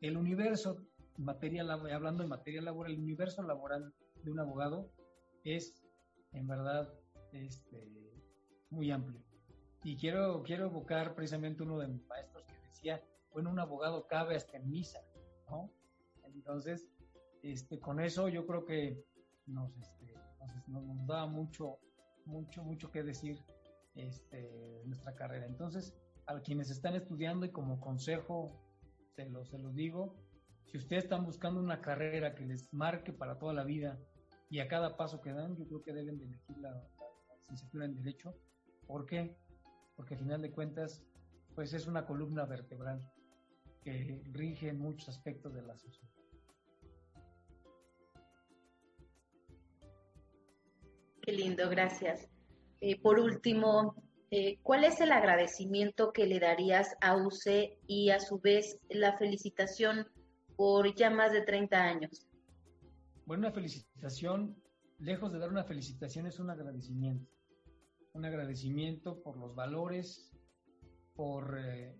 El 0.00 0.16
universo, 0.16 0.84
materia, 1.18 1.62
hablando 1.62 2.22
de 2.22 2.28
materia 2.28 2.62
laboral, 2.62 2.92
el 2.92 3.00
universo 3.00 3.42
laboral 3.42 3.92
de 4.22 4.30
un 4.30 4.40
abogado 4.40 4.90
es, 5.44 5.82
en 6.32 6.46
verdad, 6.46 6.92
este, 7.32 7.88
muy 8.70 8.90
amplio. 8.90 9.20
Y 9.84 9.96
quiero, 9.96 10.42
quiero 10.42 10.66
evocar 10.66 11.14
precisamente 11.14 11.62
uno 11.62 11.78
de 11.78 11.88
mis 11.88 12.06
maestros 12.06 12.44
que 12.44 12.68
decía, 12.68 13.02
bueno, 13.32 13.50
un 13.50 13.58
abogado 13.58 14.06
cabe 14.06 14.36
hasta 14.36 14.56
en 14.56 14.68
misa, 14.70 15.00
¿no? 15.48 15.70
Entonces, 16.24 16.88
este, 17.42 17.78
con 17.78 18.00
eso 18.00 18.28
yo 18.28 18.46
creo 18.46 18.64
que 18.64 19.04
nos, 19.46 19.76
este, 19.76 20.14
nos, 20.66 21.06
da 21.06 21.26
mucho, 21.26 21.78
mucho, 22.26 22.62
mucho 22.62 22.90
que 22.90 23.02
decir 23.02 23.38
este, 23.94 24.82
nuestra 24.84 25.14
carrera. 25.14 25.46
Entonces, 25.46 25.94
a 26.26 26.40
quienes 26.40 26.70
están 26.70 26.94
estudiando 26.94 27.46
y 27.46 27.50
como 27.50 27.80
consejo, 27.80 28.52
se 29.14 29.28
los, 29.28 29.48
se 29.48 29.58
los 29.58 29.74
digo, 29.74 30.16
si 30.70 30.78
ustedes 30.78 31.04
están 31.04 31.24
buscando 31.24 31.60
una 31.60 31.80
carrera 31.80 32.34
que 32.34 32.44
les 32.44 32.72
marque 32.72 33.12
para 33.12 33.38
toda 33.38 33.54
la 33.54 33.64
vida, 33.64 33.98
y 34.50 34.60
a 34.60 34.68
cada 34.68 34.96
paso 34.96 35.20
que 35.20 35.32
dan, 35.32 35.56
yo 35.56 35.66
creo 35.66 35.82
que 35.82 35.92
deben 35.92 36.18
de 36.18 36.24
elegir 36.24 36.56
la, 36.58 36.82
licenciatura 37.40 37.84
en 37.84 37.94
Derecho. 37.94 38.34
¿Por 38.86 39.06
qué? 39.06 39.36
Porque 39.96 40.14
al 40.14 40.20
final 40.20 40.42
de 40.42 40.50
cuentas, 40.50 41.02
pues 41.54 41.72
es 41.72 41.86
una 41.86 42.06
columna 42.06 42.44
vertebral 42.44 43.02
que 43.82 44.22
rige 44.32 44.72
muchos 44.72 45.08
aspectos 45.08 45.54
de 45.54 45.62
la 45.62 45.76
sociedad. 45.76 46.10
Qué 51.22 51.32
lindo, 51.32 51.68
gracias. 51.68 52.28
Eh, 52.80 53.00
por 53.00 53.18
último, 53.18 53.94
eh, 54.30 54.58
¿cuál 54.62 54.84
es 54.84 55.00
el 55.00 55.12
agradecimiento 55.12 56.12
que 56.12 56.26
le 56.26 56.38
darías 56.38 56.96
a 57.00 57.16
UC 57.16 57.78
y 57.86 58.10
a 58.10 58.20
su 58.20 58.38
vez 58.40 58.78
la 58.88 59.16
felicitación 59.18 60.06
por 60.58 60.92
ya 60.92 61.08
más 61.08 61.32
de 61.32 61.42
30 61.42 61.80
años? 61.80 62.26
Bueno, 63.24 63.42
una 63.46 63.52
felicitación, 63.52 64.60
lejos 64.98 65.32
de 65.32 65.38
dar 65.38 65.50
una 65.50 65.62
felicitación, 65.62 66.26
es 66.26 66.40
un 66.40 66.50
agradecimiento. 66.50 67.30
Un 68.12 68.24
agradecimiento 68.24 69.22
por 69.22 69.36
los 69.36 69.54
valores, 69.54 70.36
por 71.14 71.56
eh, 71.56 71.96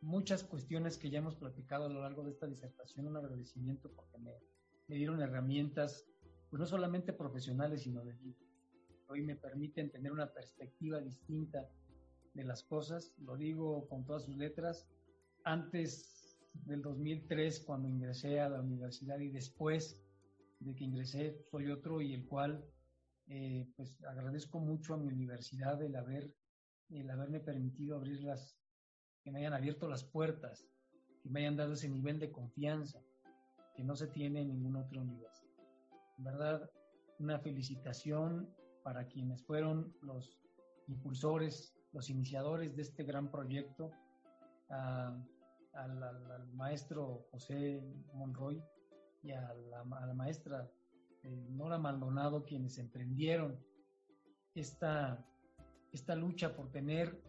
muchas 0.00 0.44
cuestiones 0.44 0.96
que 0.96 1.10
ya 1.10 1.18
hemos 1.18 1.34
platicado 1.34 1.86
a 1.86 1.88
lo 1.88 2.00
largo 2.00 2.22
de 2.22 2.30
esta 2.30 2.46
disertación. 2.46 3.08
Un 3.08 3.16
agradecimiento 3.16 3.90
porque 3.90 4.16
me, 4.18 4.30
me 4.86 4.94
dieron 4.94 5.20
herramientas, 5.20 6.06
pues 6.50 6.60
no 6.60 6.66
solamente 6.66 7.12
profesionales, 7.12 7.82
sino 7.82 8.04
de 8.04 8.12
vida. 8.12 8.38
Hoy 9.08 9.22
me 9.22 9.34
permiten 9.34 9.90
tener 9.90 10.12
una 10.12 10.32
perspectiva 10.32 11.00
distinta 11.00 11.68
de 12.32 12.44
las 12.44 12.62
cosas. 12.62 13.12
Lo 13.18 13.36
digo 13.36 13.88
con 13.88 14.04
todas 14.06 14.22
sus 14.22 14.36
letras. 14.36 14.86
Antes 15.42 16.17
del 16.64 16.82
2003, 16.82 17.60
cuando 17.60 17.88
ingresé 17.88 18.40
a 18.40 18.48
la 18.48 18.60
universidad 18.60 19.18
y 19.18 19.30
después 19.30 20.02
de 20.60 20.74
que 20.74 20.84
ingresé 20.84 21.44
soy 21.50 21.70
otro 21.70 22.00
y 22.00 22.14
el 22.14 22.26
cual 22.26 22.64
eh, 23.26 23.66
pues 23.76 24.02
agradezco 24.04 24.58
mucho 24.58 24.94
a 24.94 24.96
mi 24.96 25.08
universidad 25.08 25.82
el 25.82 25.94
haber 25.96 26.34
el 26.90 27.10
haberme 27.10 27.40
permitido 27.40 27.96
abrir 27.96 28.22
las 28.22 28.58
que 29.22 29.30
me 29.30 29.40
hayan 29.40 29.52
abierto 29.52 29.88
las 29.88 30.04
puertas 30.04 30.66
que 31.22 31.28
me 31.28 31.40
hayan 31.40 31.56
dado 31.56 31.74
ese 31.74 31.88
nivel 31.88 32.18
de 32.18 32.32
confianza 32.32 33.00
que 33.76 33.84
no 33.84 33.94
se 33.94 34.08
tiene 34.08 34.40
en 34.40 34.48
ninguna 34.48 34.80
otra 34.80 35.02
universidad. 35.02 35.52
En 36.16 36.24
verdad 36.24 36.70
una 37.18 37.38
felicitación 37.38 38.48
para 38.82 39.06
quienes 39.06 39.42
fueron 39.44 39.94
los 40.00 40.40
impulsores 40.86 41.78
los 41.92 42.10
iniciadores 42.10 42.76
de 42.76 42.82
este 42.82 43.04
gran 43.04 43.30
proyecto 43.30 43.90
al, 45.72 46.02
al 46.02 46.48
maestro 46.54 47.26
José 47.30 47.82
Monroy 48.14 48.62
y 49.22 49.32
a 49.32 49.54
la, 49.70 49.84
maestra 50.14 50.70
eh, 51.22 51.46
Nora 51.50 51.78
Maldonado, 51.78 52.44
quienes 52.44 52.78
emprendieron 52.78 53.58
esta, 54.54 55.24
esta 55.92 56.14
lucha 56.14 56.54
por 56.54 56.70
tener 56.70 57.20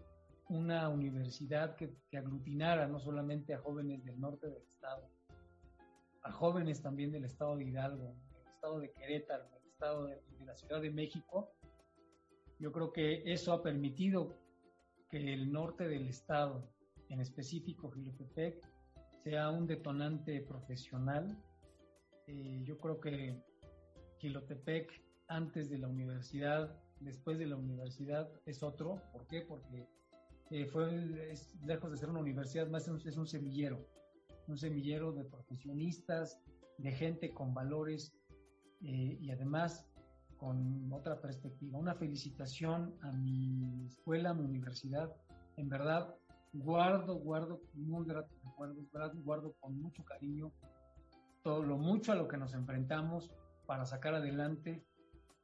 una 0.48 0.90
universidad 0.90 1.76
que, 1.76 1.96
aglutinara 2.18 2.88
no 2.88 3.00
solamente 3.00 3.54
a 3.54 3.60
jóvenes 3.60 4.04
del 4.04 4.20
norte 4.20 4.48
del 4.48 4.64
estado, 4.64 5.08
a 6.24 6.32
jóvenes 6.32 6.82
también 6.82 7.12
del 7.12 7.26
estado 7.26 7.56
de 7.58 7.66
Hidalgo, 7.66 8.16
del 8.34 8.54
estado 8.54 8.80
de 8.80 8.92
Querétaro, 8.92 9.50
del 9.50 9.66
estado 9.66 10.06
de, 10.06 10.22
de 10.40 10.46
la 10.46 10.56
Ciudad 10.56 10.82
de 10.82 10.92
México. 10.92 11.52
Yo 12.60 12.72
creo 12.72 12.92
que 12.92 13.32
eso 13.32 13.54
ha 13.54 13.64
permitido 13.64 14.36
que 15.10 15.34
el 15.34 15.52
norte 15.52 15.88
del 15.88 16.08
estado, 16.08 16.70
en 17.10 17.20
específico 17.20 17.92
Gilotepec, 17.92 18.66
sea 19.24 19.50
un 19.50 19.68
detonante 19.68 20.42
profesional 20.42 21.38
eh, 22.30 22.62
yo 22.64 22.78
creo 22.78 23.00
que 23.00 23.42
Quilotepec 24.20 24.92
antes 25.30 25.68
de 25.70 25.80
la 25.80 25.88
universidad, 25.88 26.80
después 27.00 27.40
de 27.40 27.48
la 27.48 27.56
universidad 27.56 28.30
es 28.46 28.62
otro. 28.62 29.02
¿Por 29.12 29.26
qué? 29.26 29.42
Porque 29.42 29.88
eh, 30.52 30.66
fue 30.66 30.92
lejos 31.66 31.92
de 31.92 31.98
ser 31.98 32.10
una 32.10 32.20
universidad, 32.20 32.68
más 32.68 32.88
es 32.88 33.18
un 33.18 33.26
semillero, 33.26 33.84
un 34.48 34.60
semillero 34.60 35.12
de 35.12 35.24
profesionistas, 35.24 36.40
de 36.78 36.92
gente 36.92 37.34
con 37.34 37.54
valores 37.56 38.14
eh, 38.82 39.18
y 39.20 39.32
además 39.32 39.88
con 40.38 40.94
otra 40.94 41.20
perspectiva. 41.20 41.80
Una 41.80 41.96
felicitación 41.96 42.96
a 43.02 43.12
mi 43.12 43.88
escuela, 43.88 44.30
a 44.30 44.34
mi 44.36 44.46
universidad. 44.46 45.16
En 45.58 45.68
verdad, 45.68 46.16
guardo, 46.54 47.16
guardo 47.16 47.62
muy 47.74 48.06
grato 48.06 48.36
guardo 49.24 49.54
con 49.60 49.80
mucho 49.80 50.04
cariño 50.04 50.52
todo 51.44 51.64
lo 51.64 51.78
mucho 51.78 52.12
a 52.12 52.16
lo 52.16 52.28
que 52.28 52.38
nos 52.38 52.54
enfrentamos 52.54 53.32
para 53.66 53.86
sacar 53.86 54.16
adelante 54.16 54.84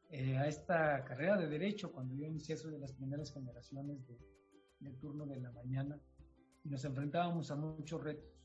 eh, 0.10 0.38
a 0.38 0.48
esta 0.48 1.04
carrera 1.06 1.38
de 1.38 1.48
derecho 1.48 1.92
cuando 1.92 2.16
yo 2.16 2.26
inicié 2.26 2.58
soy 2.58 2.72
de 2.72 2.80
las 2.80 2.94
primeras 2.94 3.32
generaciones 3.32 4.06
de, 4.08 4.18
del 4.80 4.98
turno 4.98 5.26
de 5.26 5.40
la 5.40 5.52
mañana 5.52 6.00
y 6.64 6.70
nos 6.70 6.84
enfrentábamos 6.86 7.52
a 7.52 7.56
muchos 7.56 8.04
retos 8.04 8.36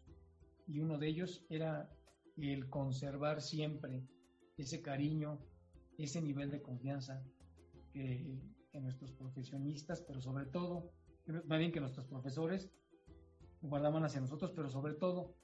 y 0.67 0.81
uno 0.81 0.99
de 0.99 1.09
ellos 1.09 1.45
era 1.49 1.91
el 2.37 2.69
conservar 2.69 3.41
siempre 3.41 4.07
ese 4.57 4.81
cariño, 4.83 5.39
ese 5.99 6.23
nivel 6.23 6.51
de 6.51 6.63
confianza 6.63 7.23
que, 7.93 8.39
que 8.71 8.81
nuestros 8.81 9.13
profesionistas, 9.13 10.03
pero 10.03 10.21
sobre 10.21 10.47
todo, 10.47 10.93
más 11.47 11.59
bien 11.59 11.73
que 11.73 11.81
nuestros 11.81 12.07
profesores 12.07 12.71
guardaban 13.61 14.05
hacia 14.05 14.21
nosotros, 14.21 14.53
pero 14.55 14.69
sobre 14.69 14.95
todo 14.95 15.35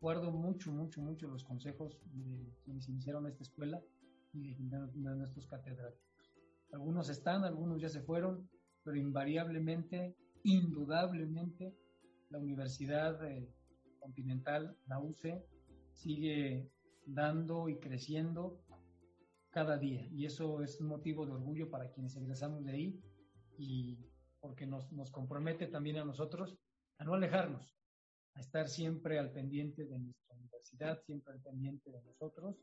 guardo 0.00 0.30
mucho, 0.30 0.70
mucho, 0.72 1.00
mucho 1.00 1.28
los 1.28 1.44
consejos 1.44 1.98
de 2.12 2.52
quienes 2.64 2.88
iniciaron 2.88 3.26
esta 3.26 3.42
escuela 3.42 3.80
y 4.32 4.54
de, 4.54 4.78
nuestros 5.16 5.46
catedráticos. 5.46 6.32
Algunos 6.72 7.08
están, 7.08 7.44
algunos 7.44 7.80
ya 7.80 7.88
se 7.88 8.02
fueron, 8.02 8.48
pero 8.82 8.96
invariablemente, 8.96 10.16
indudablemente, 10.42 11.74
la 12.28 12.38
Universidad 12.38 13.24
eh, 13.24 13.48
Continental, 14.00 14.76
la 14.86 15.00
UCE, 15.00 15.46
sigue 15.92 16.68
dando 17.06 17.68
y 17.68 17.78
creciendo 17.78 18.60
cada 19.50 19.78
día. 19.78 20.06
Y 20.10 20.26
eso 20.26 20.62
es 20.62 20.80
un 20.80 20.88
motivo 20.88 21.24
de 21.26 21.32
orgullo 21.32 21.70
para 21.70 21.90
quienes 21.92 22.16
egresamos 22.16 22.64
de 22.64 22.72
ahí 22.72 23.00
y 23.56 23.98
porque 24.44 24.66
nos, 24.66 24.92
nos 24.92 25.10
compromete 25.10 25.68
también 25.68 25.96
a 25.96 26.04
nosotros 26.04 26.58
a 26.98 27.04
no 27.04 27.14
alejarnos, 27.14 27.74
a 28.34 28.40
estar 28.40 28.68
siempre 28.68 29.18
al 29.18 29.32
pendiente 29.32 29.86
de 29.86 29.98
nuestra 29.98 30.36
universidad, 30.36 31.00
siempre 31.06 31.32
al 31.32 31.40
pendiente 31.40 31.90
de 31.90 32.02
nosotros. 32.02 32.54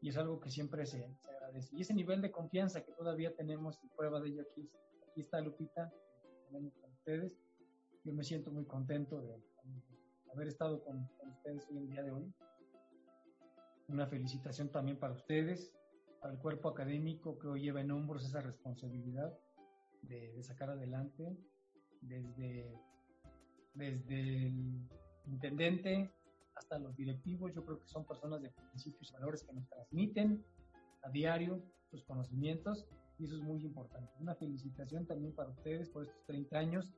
Y 0.00 0.08
es 0.08 0.16
algo 0.16 0.40
que 0.40 0.50
siempre 0.50 0.86
se, 0.86 1.04
agradece. 1.22 1.76
Y 1.76 1.82
ese 1.82 1.92
nivel 1.92 2.22
de 2.22 2.32
confianza 2.32 2.82
que 2.82 2.92
todavía 2.92 3.36
tenemos, 3.36 3.78
y 3.84 3.88
prueba 3.88 4.20
de 4.20 4.30
ello 4.30 4.40
aquí, 4.40 4.66
aquí 5.06 5.20
está 5.20 5.38
Lupita, 5.42 5.92
tenemos 6.46 6.72
con 6.80 6.90
ustedes. 6.92 7.38
Yo 8.02 8.14
me 8.14 8.24
siento 8.24 8.50
muy 8.50 8.64
contento 8.64 9.20
de, 9.20 9.36
haber 10.32 10.48
estado 10.48 10.82
con, 10.82 11.06
ustedes 11.30 11.68
hoy 11.68 11.76
el 11.76 11.90
día 11.90 12.02
de 12.02 12.10
hoy. 12.10 12.34
Una 13.88 14.06
felicitación 14.06 14.70
también 14.70 14.98
para 14.98 15.12
ustedes, 15.12 15.74
para 16.22 16.32
el 16.32 16.38
cuerpo 16.38 16.70
académico 16.70 17.38
que 17.38 17.48
hoy 17.48 17.60
lleva 17.60 17.82
en 17.82 17.90
hombros 17.90 18.24
esa 18.24 18.40
responsabilidad 18.40 19.38
de, 20.08 20.42
sacar 20.42 20.70
adelante 20.70 21.36
desde 22.00 22.74
desde 23.74 24.46
el 24.46 24.88
intendente 25.26 26.10
hasta 26.54 26.78
los 26.78 26.96
directivos, 26.96 27.52
yo 27.54 27.64
creo 27.64 27.80
que 27.80 27.88
son 27.88 28.06
personas 28.06 28.40
de 28.40 28.50
principios 28.50 29.10
y 29.10 29.12
valores 29.14 29.42
que 29.42 29.52
nos 29.52 29.68
transmiten 29.68 30.44
a 31.02 31.10
diario 31.10 31.62
sus 31.90 32.04
conocimientos 32.04 32.86
y 33.18 33.24
eso 33.24 33.36
es 33.36 33.42
muy 33.42 33.64
importante. 33.64 34.12
Una 34.20 34.34
felicitación 34.34 35.06
también 35.06 35.34
para 35.34 35.50
ustedes 35.50 35.88
por 35.88 36.04
estos 36.04 36.24
30 36.26 36.58
años 36.58 36.94